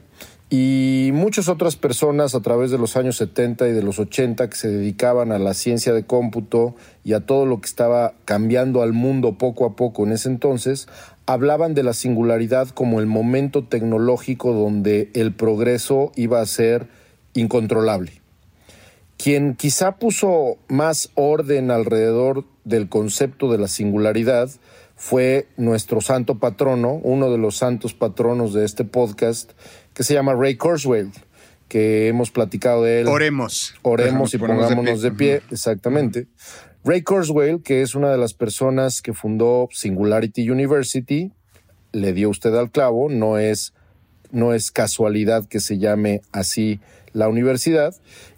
[0.50, 4.56] y muchas otras personas a través de los años 70 y de los 80 que
[4.56, 6.74] se dedicaban a la ciencia de cómputo
[7.04, 10.88] y a todo lo que estaba cambiando al mundo poco a poco en ese entonces,
[11.28, 16.88] hablaban de la singularidad como el momento tecnológico donde el progreso iba a ser
[17.34, 18.14] incontrolable.
[19.18, 24.50] Quien quizá puso más orden alrededor del concepto de la singularidad
[24.96, 29.52] fue nuestro santo patrono, uno de los santos patronos de este podcast,
[29.94, 31.12] que se llama Ray Kurzweil,
[31.68, 33.08] que hemos platicado de él.
[33.08, 33.76] Oremos.
[33.82, 36.28] Oremos y de pongámonos de pie, exactamente.
[36.88, 41.34] Ray Kurzweil, que es una de las personas que fundó Singularity University,
[41.92, 43.74] le dio usted al clavo, no es,
[44.32, 46.80] no es casualidad que se llame así
[47.12, 47.94] la universidad,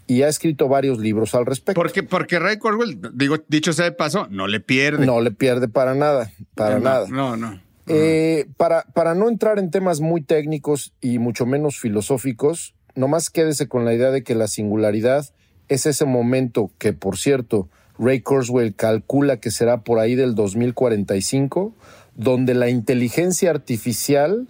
[0.07, 1.79] y ha escrito varios libros al respecto.
[1.79, 5.05] Porque, porque Ray Kurzweil, digo, dicho sea de paso, no le pierde.
[5.05, 7.07] No le pierde para nada, para No, nada.
[7.07, 7.61] No, no.
[7.85, 13.67] Eh, para, para no entrar en temas muy técnicos y mucho menos filosóficos, nomás quédese
[13.67, 15.27] con la idea de que la singularidad
[15.67, 21.73] es ese momento que, por cierto, Ray Kurzweil calcula que será por ahí del 2045,
[22.15, 24.47] donde la inteligencia artificial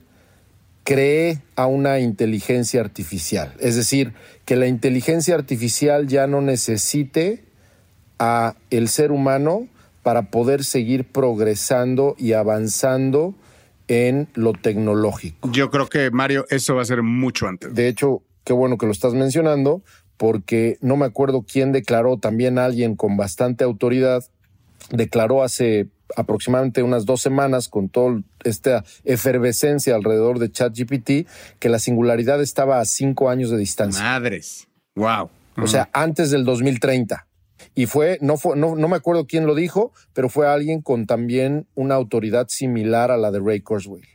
[0.84, 3.54] cree a una inteligencia artificial.
[3.60, 4.14] Es decir,
[4.46, 7.44] que la inteligencia artificial ya no necesite
[8.20, 9.68] a el ser humano
[10.04, 13.36] para poder seguir progresando y avanzando
[13.88, 15.52] en lo tecnológico.
[15.52, 17.74] Yo creo que, Mario, eso va a ser mucho antes.
[17.74, 19.84] De hecho, qué bueno que lo estás mencionando,
[20.20, 24.26] porque no me acuerdo quién declaró, también alguien con bastante autoridad,
[24.92, 31.26] declaró hace aproximadamente unas dos semanas con toda esta efervescencia alrededor de ChatGPT
[31.58, 34.04] que la singularidad estaba a cinco años de distancia.
[34.04, 34.68] Madres.
[34.96, 35.30] Wow.
[35.56, 37.26] O sea, antes del 2030.
[37.74, 41.06] Y fue, no fue, no, no me acuerdo quién lo dijo, pero fue alguien con
[41.06, 44.08] también una autoridad similar a la de Ray Kurzweil.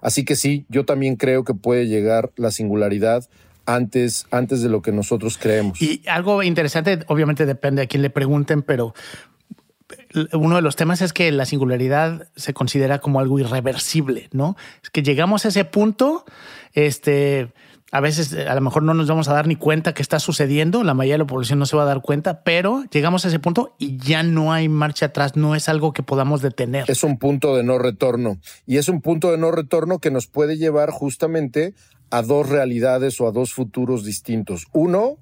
[0.00, 3.28] Así que sí, yo también creo que puede llegar la singularidad
[3.66, 5.80] antes, antes de lo que nosotros creemos.
[5.80, 8.94] Y algo interesante, obviamente depende a quién le pregunten, pero
[10.32, 14.56] uno de los temas es que la singularidad se considera como algo irreversible, ¿no?
[14.82, 16.24] Es que llegamos a ese punto,
[16.74, 17.52] este,
[17.90, 20.82] a veces a lo mejor no nos vamos a dar ni cuenta que está sucediendo,
[20.82, 23.38] la mayoría de la población no se va a dar cuenta, pero llegamos a ese
[23.38, 26.84] punto y ya no hay marcha atrás, no es algo que podamos detener.
[26.88, 28.38] Es un punto de no retorno.
[28.66, 31.74] Y es un punto de no retorno que nos puede llevar justamente
[32.12, 34.66] a dos realidades o a dos futuros distintos.
[34.72, 35.16] Uno,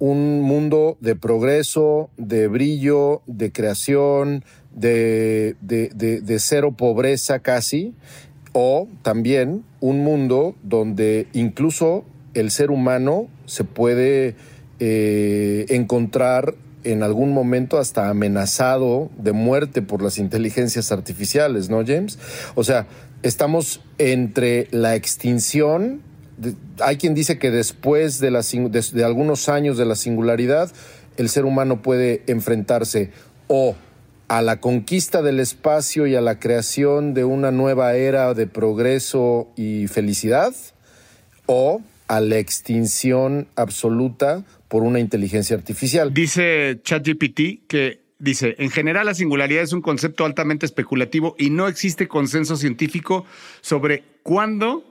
[0.00, 5.88] un mundo de progreso, de brillo, de creación, de, de,
[6.20, 7.94] de, cero pobreza casi,
[8.52, 14.34] o también un mundo donde incluso el ser humano se puede
[14.80, 22.18] eh, encontrar en algún momento hasta amenazado de muerte por las inteligencias artificiales, ¿no, James?
[22.56, 22.88] O sea,
[23.22, 26.02] estamos entre la extinción
[26.80, 30.70] hay quien dice que después de, la, de, algunos años de la singularidad,
[31.16, 33.10] el ser humano puede enfrentarse
[33.48, 33.76] o
[34.28, 39.48] a la conquista del espacio y a la creación de una nueva era de progreso
[39.56, 40.54] y felicidad,
[41.46, 46.14] o a la extinción absoluta por una inteligencia artificial.
[46.14, 51.66] Dice ChatGPT que Dice, en general la singularidad es un concepto altamente especulativo y no
[51.66, 53.26] existe consenso científico
[53.62, 54.84] sobre cuándo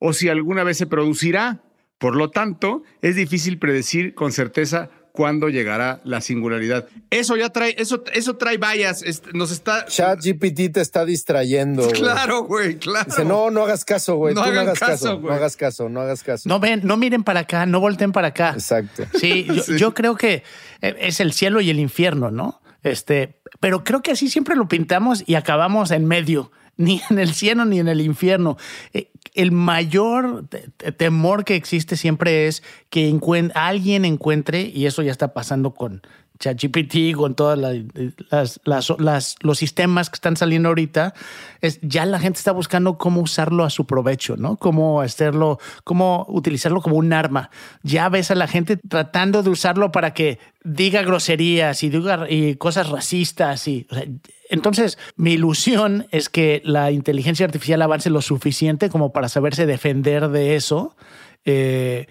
[0.00, 1.62] o si alguna vez se producirá.
[1.98, 6.88] Por lo tanto, es difícil predecir con certeza cuándo llegará la singularidad.
[7.10, 9.04] Eso ya trae, eso, eso trae vallas.
[9.34, 9.84] Nos está.
[9.84, 11.88] ChatGPT te está distrayendo.
[11.90, 13.04] Claro, güey, claro.
[13.06, 14.34] Dice, no, no hagas caso, güey.
[14.34, 16.48] No, hagas caso, caso, no hagas caso, no hagas caso.
[16.48, 18.52] No ven, no miren para acá, no volteen para acá.
[18.54, 19.04] Exacto.
[19.18, 19.76] Sí, yo, sí.
[19.76, 20.42] yo creo que
[20.80, 22.62] es el cielo y el infierno, ¿no?
[22.82, 26.50] Este, pero creo que así siempre lo pintamos y acabamos en medio
[26.84, 28.56] ni en el cielo ni en el infierno.
[28.94, 30.48] Eh, El mayor
[30.96, 33.08] temor que existe siempre es que
[33.54, 36.02] alguien encuentre, y eso ya está pasando con
[36.40, 41.14] ChatGPT, con todos las, las, las, los sistemas que están saliendo ahorita,
[41.60, 44.56] es, ya la gente está buscando cómo usarlo a su provecho, ¿no?
[44.56, 47.50] Cómo hacerlo, cómo utilizarlo como un arma.
[47.82, 52.56] Ya ves a la gente tratando de usarlo para que diga groserías y diga y
[52.56, 54.04] cosas racistas y o sea,
[54.50, 60.28] entonces, mi ilusión es que la inteligencia artificial avance lo suficiente como para saberse defender
[60.28, 60.96] de eso,
[61.44, 62.08] eh,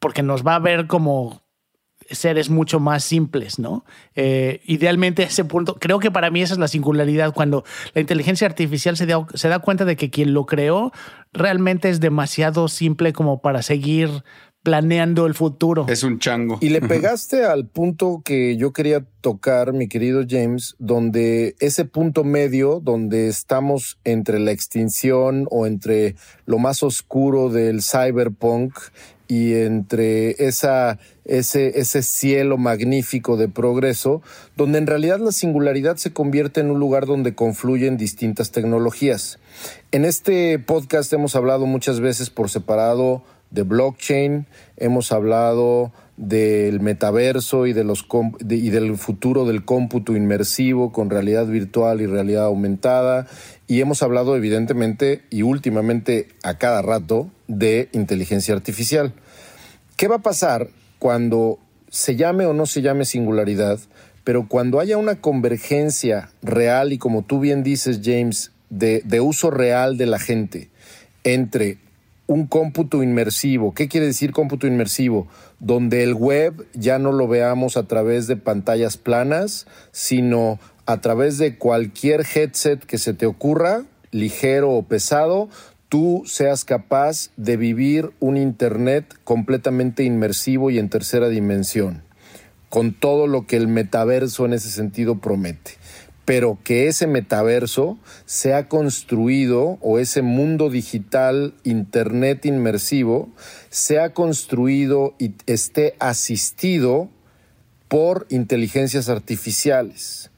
[0.00, 1.41] porque nos va a ver como
[2.12, 3.84] seres mucho más simples, ¿no?
[4.14, 8.00] Eh, idealmente a ese punto, creo que para mí esa es la singularidad, cuando la
[8.00, 10.92] inteligencia artificial se da, se da cuenta de que quien lo creó
[11.32, 14.22] realmente es demasiado simple como para seguir
[14.62, 15.86] planeando el futuro.
[15.88, 16.58] Es un chango.
[16.60, 22.24] Y le pegaste al punto que yo quería tocar, mi querido James, donde ese punto
[22.24, 26.14] medio, donde estamos entre la extinción o entre
[26.46, 28.74] lo más oscuro del cyberpunk
[29.32, 34.20] y entre ese, ese cielo magnífico de progreso,
[34.58, 39.38] donde en realidad la singularidad se convierte en un lugar donde confluyen distintas tecnologías.
[39.90, 47.66] En este podcast hemos hablado muchas veces por separado de blockchain, hemos hablado del metaverso
[47.66, 48.06] y, de los
[48.50, 53.26] y del futuro del cómputo inmersivo con realidad virtual y realidad aumentada.
[53.66, 59.14] Y hemos hablado evidentemente y últimamente a cada rato de inteligencia artificial.
[59.96, 61.58] ¿Qué va a pasar cuando
[61.92, 63.78] se llame o no se llame singularidad,
[64.24, 69.98] pero cuando haya una convergencia real y como tú bien dices, James, de, uso real
[69.98, 70.70] de la gente
[71.24, 71.78] entre
[72.26, 73.74] un cómputo inmersivo.
[73.74, 75.28] ¿Qué quiere decir cómputo inmersivo?
[75.60, 81.36] Donde el web ya no lo veamos a través de pantallas planas, sino a través
[81.36, 85.50] de cualquier headset que se te ocurra, ligero o pesado,
[85.92, 92.02] tú seas capaz de vivir un Internet completamente inmersivo y en tercera dimensión,
[92.70, 95.72] con todo lo que el metaverso en ese sentido promete
[96.24, 103.28] pero que ese metaverso sea construido o ese mundo digital, internet inmersivo,
[103.68, 107.10] sea construido y esté asistido
[107.88, 110.30] por inteligencias artificiales.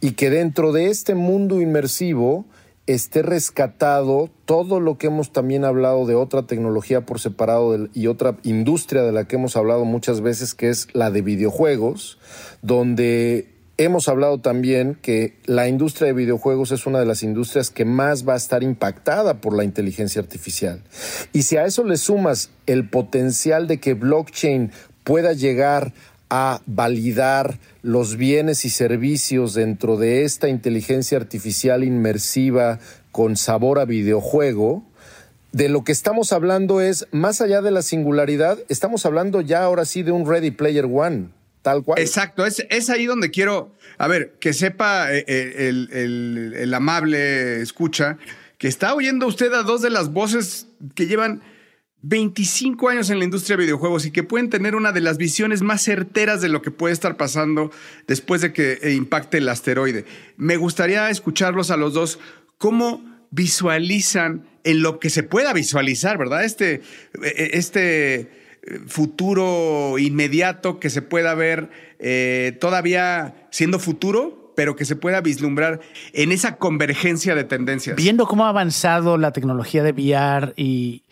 [0.00, 2.46] Y que dentro de este mundo inmersivo
[2.86, 8.36] esté rescatado todo lo que hemos también hablado de otra tecnología por separado y otra
[8.42, 12.18] industria de la que hemos hablado muchas veces, que es la de videojuegos,
[12.60, 17.86] donde Hemos hablado también que la industria de videojuegos es una de las industrias que
[17.86, 20.82] más va a estar impactada por la inteligencia artificial.
[21.32, 24.72] Y si a eso le sumas el potencial de que blockchain
[25.04, 25.94] pueda llegar
[26.34, 33.84] a validar los bienes y servicios dentro de esta inteligencia artificial inmersiva con sabor a
[33.84, 34.82] videojuego,
[35.52, 39.84] de lo que estamos hablando es, más allá de la singularidad, estamos hablando ya ahora
[39.84, 41.28] sí de un Ready Player One
[41.60, 42.00] tal cual.
[42.00, 48.16] Exacto, es, es ahí donde quiero, a ver, que sepa eh, eh, el, amable escucha
[48.56, 51.42] que está oyendo usted a dos de las voces que llevan
[52.02, 55.62] 25 años en la industria de videojuegos y que pueden tener una de las visiones
[55.62, 57.70] más certeras de lo que puede estar pasando
[58.08, 60.04] después de que eh, impacte el asteroide.
[60.36, 62.18] Me gustaría escucharlos a los dos
[62.58, 66.44] cómo visualizan en lo que se pueda visualizar, ¿verdad?
[66.44, 66.82] Este,
[67.22, 68.30] este
[68.86, 75.80] futuro inmediato que se pueda ver eh, todavía siendo futuro, pero que se pueda vislumbrar
[76.12, 77.96] en esa convergencia de tendencias.
[77.96, 81.02] Viendo cómo ha avanzado la tecnología de VR y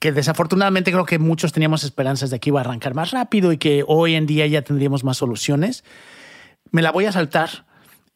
[0.00, 3.58] que desafortunadamente creo que muchos teníamos esperanzas de que iba a arrancar más rápido y
[3.58, 5.84] que hoy en día ya tendríamos más soluciones,
[6.72, 7.66] me la voy a saltar.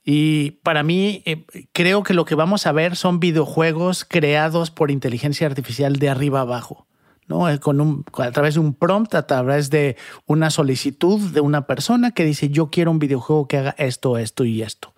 [0.03, 4.91] Y para mí, eh, creo que lo que vamos a ver son videojuegos creados por
[4.91, 6.87] inteligencia artificial de arriba abajo.
[7.27, 7.49] ¿no?
[7.49, 11.67] Eh, con un, a través de un prompt, a través de una solicitud de una
[11.67, 14.95] persona que dice yo quiero un videojuego que haga esto, esto y esto.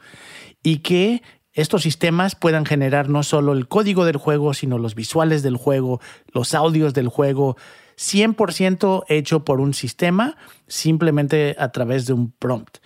[0.62, 1.22] Y que
[1.56, 6.00] estos sistemas puedan generar no solo el código del juego, sino los visuales del juego,
[6.32, 7.56] los audios del juego,
[7.96, 10.36] 100% hecho por un sistema,
[10.68, 12.76] simplemente a través de un prompt.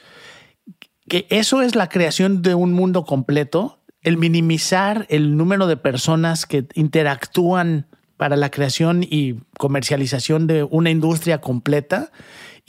[1.08, 6.46] Que eso es la creación de un mundo completo, el minimizar el número de personas
[6.46, 12.12] que interactúan para la creación y comercialización de una industria completa.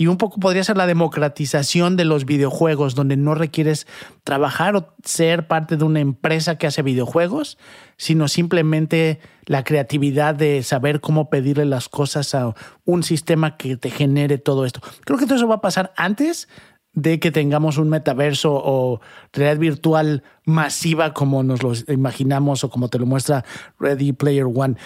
[0.01, 3.85] Y un poco podría ser la democratización de los videojuegos, donde no requieres
[4.23, 7.59] trabajar o ser parte de una empresa que hace videojuegos,
[7.97, 13.91] sino simplemente la creatividad de saber cómo pedirle las cosas a un sistema que te
[13.91, 14.81] genere todo esto.
[15.05, 16.47] Creo que todo eso va a pasar antes
[16.93, 19.01] de que tengamos un metaverso o
[19.33, 23.45] realidad virtual masiva como nos lo imaginamos o como te lo muestra
[23.79, 24.77] Ready Player One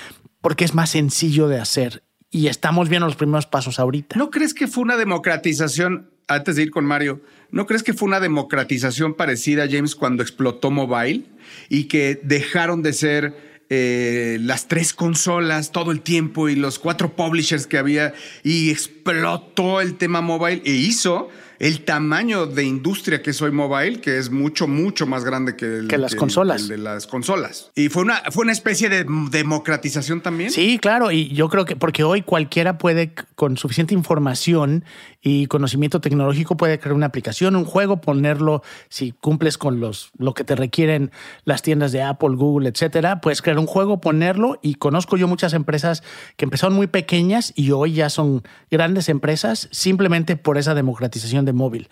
[0.41, 2.03] porque es más sencillo de hacer
[2.35, 4.17] y estamos viendo los primeros pasos ahorita.
[4.17, 8.09] ¿No crees que fue una democratización, antes de ir con Mario, ¿no crees que fue
[8.09, 11.23] una democratización parecida, James, cuando explotó mobile
[11.69, 17.15] y que dejaron de ser eh, las tres consolas todo el tiempo y los cuatro
[17.15, 21.29] publishers que había y explotó el tema mobile e hizo
[21.59, 25.65] el tamaño de industria que es hoy mobile, que es mucho, mucho más grande que,
[25.65, 26.63] el, Que las consolas.
[26.63, 27.71] el de las consolas.
[27.75, 30.51] Y fue una, fue una especie de democratización también.
[30.51, 34.83] Sí, claro, y yo creo que porque hoy cualquiera puede, con suficiente información
[35.21, 40.33] y conocimiento tecnológico, puede crear una aplicación, un juego, ponerlo, si cumples con los, lo
[40.33, 41.11] que te requieren
[41.45, 45.53] las tiendas de Apple, Google, etcétera, puedes crear un juego, ponerlo, y conozco yo muchas
[45.53, 46.03] empresas
[46.37, 51.53] que empezaron muy pequeñas y hoy ya son grandes empresas simplemente por esa democratización de
[51.53, 51.89] móvil.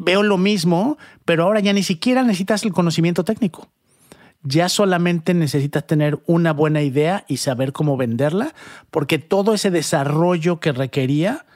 [0.00, 3.68] Veo lo mismo, pero ahora ya ni siquiera necesitas el conocimiento técnico
[4.42, 8.54] ya solamente necesitas tener una buena idea y saber cómo venderla,
[8.90, 11.46] porque todo ese desarrollo que requería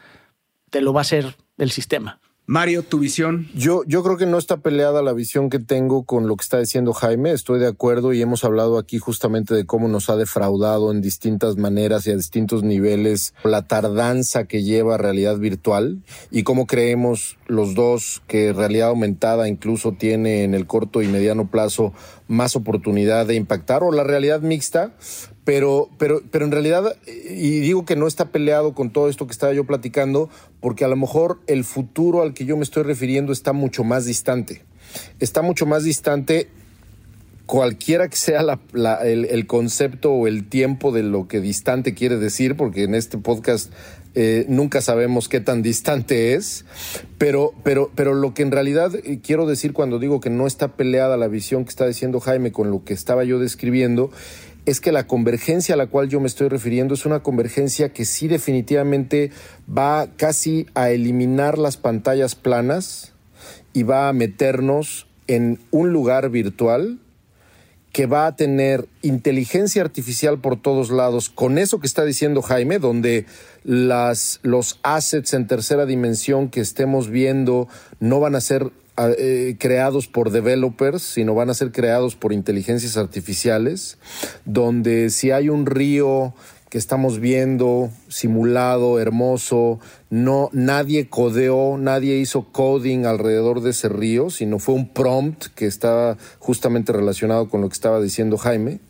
[0.70, 2.20] te lo va a hacer el sistema.
[2.46, 3.48] Mario, tu visión.
[3.54, 6.58] Yo, yo creo que no está peleada la visión que tengo con lo que está
[6.58, 7.32] diciendo Jaime.
[7.32, 11.56] Estoy de acuerdo y hemos hablado aquí justamente de cómo nos ha defraudado en distintas
[11.56, 17.74] maneras y a distintos niveles la tardanza que lleva realidad virtual y cómo creemos los
[17.74, 21.94] dos que realidad aumentada incluso tiene en el corto y mediano plazo
[22.28, 24.92] más oportunidad de impactar o la realidad mixta.
[25.44, 29.32] Pero, pero, pero en realidad, y digo que no está peleado con todo esto que
[29.32, 33.30] estaba yo platicando, porque a lo mejor el futuro al que yo me estoy refiriendo
[33.30, 34.62] está mucho más distante.
[35.20, 36.48] Está mucho más distante
[37.46, 41.92] cualquiera que sea la- la- el, el concepto o el tiempo de lo que distante
[41.92, 43.70] quiere decir, porque en este podcast
[44.14, 46.64] eh, nunca sabemos qué tan distante es,
[47.18, 50.76] pero, pero, pero lo que en realidad eh, quiero decir cuando digo que no está
[50.76, 54.10] peleada la visión que está diciendo Jaime con lo que estaba yo describiendo,
[54.66, 58.04] es que la convergencia a la cual yo me estoy refiriendo es una convergencia que
[58.04, 59.30] sí definitivamente
[59.68, 63.12] va casi a eliminar las pantallas planas
[63.72, 66.98] y va a meternos en un lugar virtual
[67.94, 72.80] que va a tener inteligencia artificial por todos lados, con eso que está diciendo Jaime,
[72.80, 73.24] donde
[73.62, 77.68] las, los assets en tercera dimensión que estemos viendo
[78.00, 82.32] no van a ser ah, eh, creados por developers, sino van a ser creados por
[82.32, 83.96] inteligencias artificiales,
[84.44, 86.34] donde si hay un río
[86.74, 89.78] que estamos viendo simulado, hermoso,
[90.10, 95.66] no nadie codeó, nadie hizo coding alrededor de ese río, sino fue un prompt que
[95.66, 98.80] estaba justamente relacionado con lo que estaba diciendo Jaime.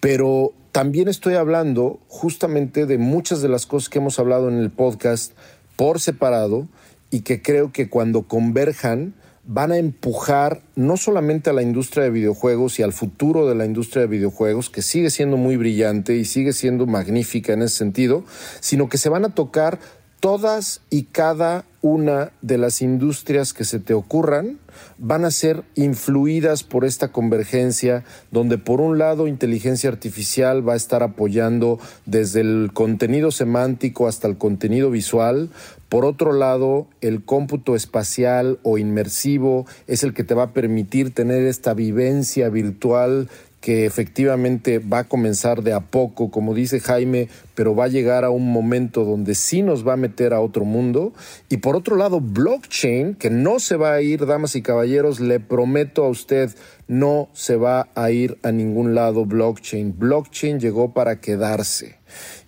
[0.00, 4.72] Pero también estoy hablando justamente de muchas de las cosas que hemos hablado en el
[4.72, 5.30] podcast
[5.76, 6.66] por separado
[7.12, 9.14] y que creo que cuando converjan
[9.46, 13.64] van a empujar no solamente a la industria de videojuegos y al futuro de la
[13.64, 18.24] industria de videojuegos, que sigue siendo muy brillante y sigue siendo magnífica en ese sentido,
[18.60, 19.78] sino que se van a tocar
[20.20, 24.58] todas y cada una de las industrias que se te ocurran
[24.98, 30.76] van a ser influidas por esta convergencia, donde por un lado inteligencia artificial va a
[30.76, 35.50] estar apoyando desde el contenido semántico hasta el contenido visual,
[35.88, 41.14] por otro lado el cómputo espacial o inmersivo es el que te va a permitir
[41.14, 43.28] tener esta vivencia virtual
[43.66, 48.24] que efectivamente va a comenzar de a poco, como dice Jaime, pero va a llegar
[48.24, 51.12] a un momento donde sí nos va a meter a otro mundo.
[51.48, 55.40] Y por otro lado, blockchain, que no se va a ir, damas y caballeros, le
[55.40, 56.54] prometo a usted,
[56.86, 59.98] no se va a ir a ningún lado blockchain.
[59.98, 61.95] Blockchain llegó para quedarse.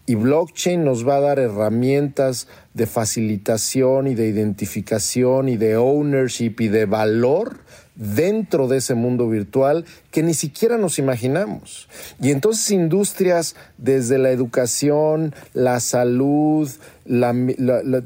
[0.07, 6.55] Y blockchain nos va a dar herramientas de facilitación y de identificación y de ownership
[6.61, 7.59] y de valor
[7.99, 11.89] dentro de ese mundo virtual que ni siquiera nos imaginamos.
[12.21, 16.71] Y entonces industrias desde la educación, la salud,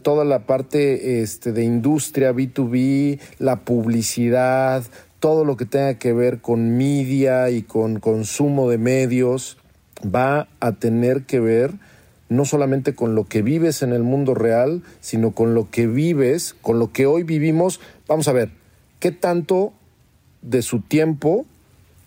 [0.03, 4.83] toda la parte este, de industria B2B, la publicidad,
[5.21, 9.59] todo lo que tenga que ver con media y con consumo de medios,
[10.05, 11.73] va a tener que ver
[12.29, 16.55] no solamente con lo que vives en el mundo real, sino con lo que vives,
[16.63, 17.81] con lo que hoy vivimos.
[18.09, 18.51] Vamos a ver,
[19.01, 19.73] ¿qué tanto
[20.41, 21.45] de su tiempo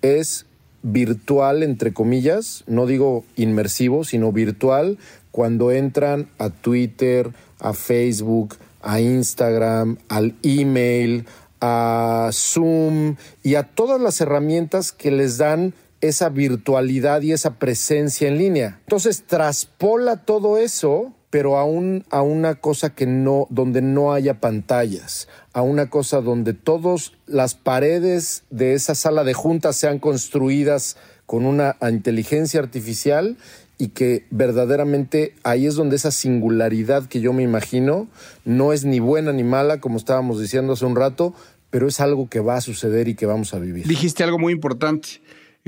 [0.02, 0.46] es
[0.82, 5.00] virtual, entre comillas, no digo inmersivo, sino virtual,
[5.32, 11.26] cuando entran a Twitter, a Facebook, a Instagram, al email,
[11.60, 15.74] a Zoom y a todas las herramientas que les dan
[16.08, 18.80] esa virtualidad y esa presencia en línea.
[18.82, 21.64] Entonces traspola todo eso, pero a,
[22.10, 27.56] a una cosa que no, donde no haya pantallas, a una cosa donde todas las
[27.56, 33.38] paredes de esa sala de juntas sean construidas con una inteligencia artificial
[33.78, 38.08] y que verdaderamente ahí es donde esa singularidad que yo me imagino
[38.45, 41.34] no es ni buena ni mala, como estábamos diciendo hace un rato,
[41.70, 43.86] pero es algo que va a suceder y que vamos a vivir.
[43.86, 45.22] Dijiste algo muy importante.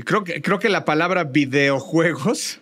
[0.04, 2.60] Creo que, creo que la palabra videojuegos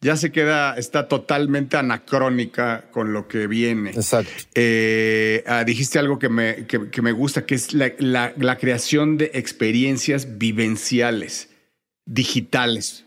[0.00, 3.90] ya se queda, está totalmente anacrónica con lo que viene.
[3.90, 4.30] Exacto.
[4.54, 8.56] Eh, ah, dijiste algo que me, que, que me gusta, que es la, la- la
[8.58, 11.48] creación de experiencias vivenciales,
[12.06, 13.04] digitales.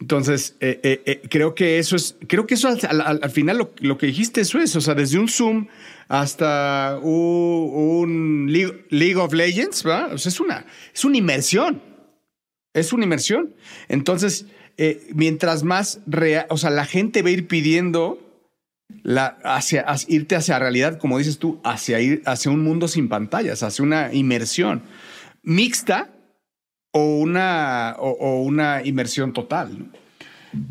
[0.00, 3.58] Entonces, eh, eh, eh, creo que eso es, creo que eso al, al- al final
[3.58, 5.68] lo, lo que dijiste, eso es, o sea, desde un Zoom
[6.08, 10.06] hasta un, League, League of Legends, ¿va?
[10.12, 11.80] O sea, es una, es una inmersión.
[12.74, 13.54] Es una inmersión.
[13.88, 14.46] Entonces,
[14.76, 18.18] eh, mientras más real, o sea, la gente va a ir pidiendo
[19.02, 23.62] la, hacia, irte hacia realidad, como dices tú, hacia ir hacia un mundo sin pantallas,
[23.62, 24.82] hacia una inmersión
[25.42, 26.10] mixta
[26.92, 29.90] o una, o, una inmersión total.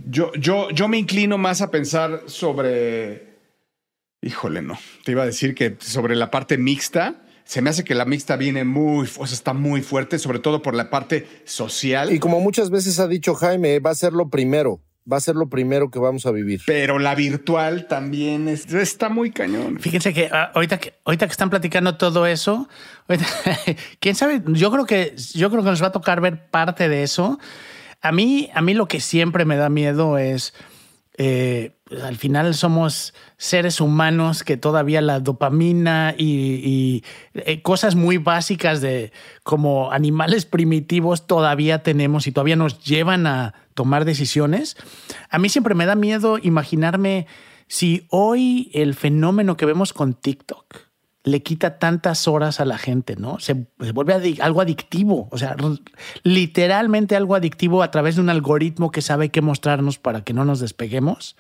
[0.08, 3.38] Yo, yo, yo me inclino más a pensar sobre,
[4.22, 7.16] híjole, no, te iba a decir que sobre la parte mixta.
[7.52, 10.62] Se me hace que la mixta viene muy, o sea, está muy fuerte, sobre todo
[10.62, 12.14] por la parte social.
[12.14, 14.80] Y como muchas veces ha dicho Jaime, va a ser lo primero,
[15.12, 16.62] va a ser lo primero que vamos a vivir.
[16.66, 19.82] pero la virtual también es- está muy cañón.
[19.82, 22.70] Fíjense que ah, ahorita que ahorita que están platicando todo eso,
[23.10, 23.28] ahorita-
[24.00, 27.04] quién sabe, yo creo que yo creo que nos va a tocar ver parte de
[27.04, 27.38] eso.
[28.02, 30.54] A mí a mí lo que siempre me da miedo es
[31.18, 31.74] eh,
[32.04, 39.12] al final somos seres humanos que todavía la dopamina y, eh, cosas muy básicas de
[39.44, 44.78] como animales primitivos todavía tenemos y todavía nos llevan a tomar decisiones.
[45.30, 47.28] A mí siempre me da miedo imaginarme
[47.68, 50.92] si hoy el fenómeno que vemos con TikTok
[51.24, 53.40] le quita tantas horas a la gente, ¿no?
[53.40, 55.56] Se, vuelve algo adictivo, o sea,
[56.24, 60.46] literalmente algo adictivo a través de un algoritmo que sabe qué mostrarnos para que no
[60.46, 61.36] nos despeguemos.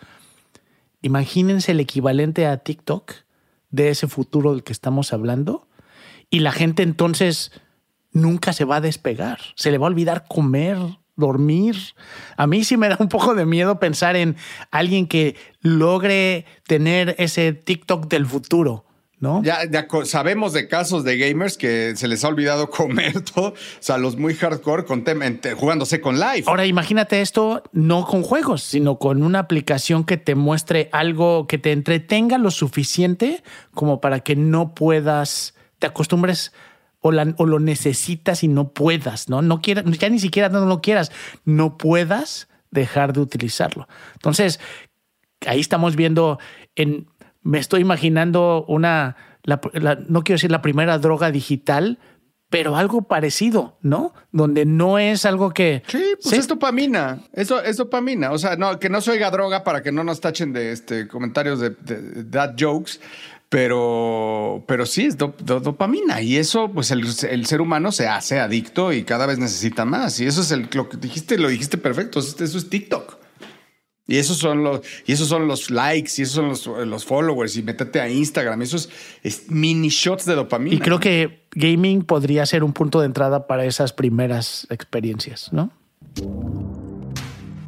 [1.01, 3.13] Imagínense el equivalente a TikTok
[3.69, 5.67] de ese futuro del que estamos hablando
[6.29, 7.51] y la gente entonces
[8.11, 10.77] nunca se va a despegar, se le va a olvidar comer,
[11.15, 11.75] dormir.
[12.37, 14.35] A mí sí me da un poco de miedo pensar en
[14.69, 18.85] alguien que logre tener ese TikTok del futuro,
[19.21, 19.41] ¿no?
[19.43, 23.49] Ya, ya sabemos de casos de gamers que se les ha olvidado comer todo.
[23.51, 25.05] O sea, los muy hardcore con
[25.53, 26.43] jugándose con live.
[26.47, 31.57] Ahora imagínate esto no con juegos, sino con una aplicación que te muestre algo que
[31.57, 33.43] te entretenga lo suficiente
[33.73, 36.51] como para que no puedas, te acostumbres
[36.99, 39.41] o, la- o lo necesitas y no puedas, ¿no?
[39.43, 41.11] No quieras, ya ni siquiera no lo quieras,
[41.45, 43.87] no puedas dejar de utilizarlo.
[44.13, 44.59] Entonces,
[45.45, 46.39] ahí estamos viendo
[46.75, 47.07] en
[47.43, 51.97] me estoy imaginando una la- la- no quiero decir la primera droga digital
[52.49, 57.19] pero algo parecido no donde no es algo que Sí, pues es dopamina.
[57.31, 58.31] Eso es dopamina.
[58.31, 61.07] O sea, no, que no se oiga droga para que no nos tachen de este
[61.07, 62.99] comentarios de, de dad jokes.
[63.65, 66.21] Pero, pero sí, es do- do- dopamina.
[66.21, 70.19] Y eso, pues el, el ser humano se hace adicto y cada vez necesita más.
[70.19, 72.19] Y eso es el, lo que dijiste, lo dijiste perfecto.
[72.19, 73.17] Eso es TikTok.
[74.11, 77.55] Y esos son los, y esos son los likes, y esos son los, los followers,
[77.55, 78.61] y métete a Instagram.
[78.61, 78.89] Esos
[79.23, 80.75] es mini shots de dopamina.
[80.75, 85.71] y creo que gaming podría ser un punto de entrada para esas primeras experiencias no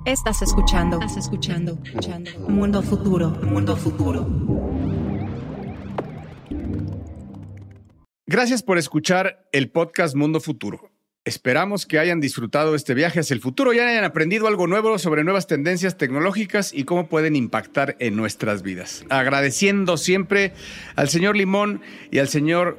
[0.06, 1.00] Estás escuchando.
[1.00, 1.78] Estás escuchando.
[1.82, 2.32] escuchando.
[2.50, 3.30] Mundo futuro.
[3.30, 4.28] Mundo futuro.
[8.26, 10.93] Gracias por escuchar el podcast Mundo Futuro.
[11.26, 15.24] Esperamos que hayan disfrutado este viaje hacia el futuro y hayan aprendido algo nuevo sobre
[15.24, 19.05] nuevas tendencias tecnológicas y cómo pueden impactar en nuestras vidas.
[19.09, 20.51] Agradeciendo siempre
[20.97, 21.80] al señor Limón
[22.11, 22.78] y al señor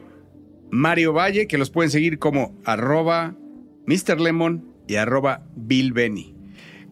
[0.71, 3.35] Mario Valle, que los pueden seguir como arroba
[3.87, 4.21] Mr.
[4.21, 6.35] Lemon y arroba Bill Benny.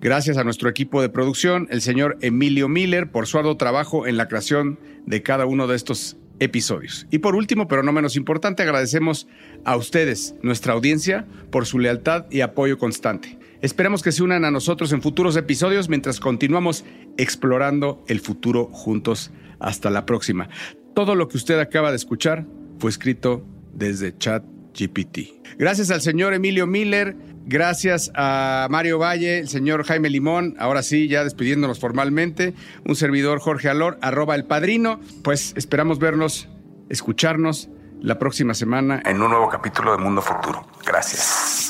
[0.01, 4.17] Gracias a nuestro equipo de producción, el señor Emilio Miller, por su arduo trabajo en
[4.17, 7.07] la creación de cada uno de estos episodios.
[7.11, 9.29] Y por último, pero no menos importante, agradecemos
[9.65, 13.39] a ustedes, nuestra audiencia, por su lealtad y apoyo constante.
[13.61, 16.85] Esperamos que se unan a nosotros en futuros episodios mientras continuamos
[17.17, 19.31] explorando el futuro juntos.
[19.61, 20.49] Hasta la próxima.
[20.95, 22.45] Todo lo que usted acaba de escuchar
[22.81, 25.57] fue escrito desde ChatGPT.
[25.57, 31.09] Gracias al señor Emilio Miller, gracias a Mario Valle, el señor Jaime Limón, ahora sí,
[31.09, 32.55] ya despidiéndonos formalmente,
[32.87, 36.49] un servidor Jorge Alor, arroba el padrino, pues esperamos vernos,
[36.89, 37.69] escucharnos
[38.01, 40.67] la próxima semana en un nuevo capítulo de Mundo Futuro.
[40.85, 41.62] Gracias.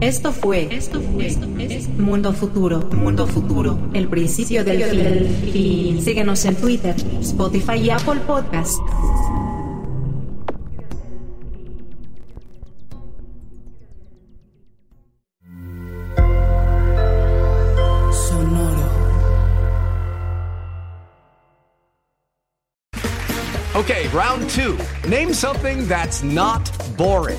[0.00, 6.00] Esto fue, esto fue, esto es Mundo Futuro, Mundo Futuro, el principio del fin.
[6.00, 8.78] Síguenos en Twitter, Spotify y Apple Podcast.
[23.74, 24.76] Okay, round two.
[25.08, 27.38] Name something that's not boring.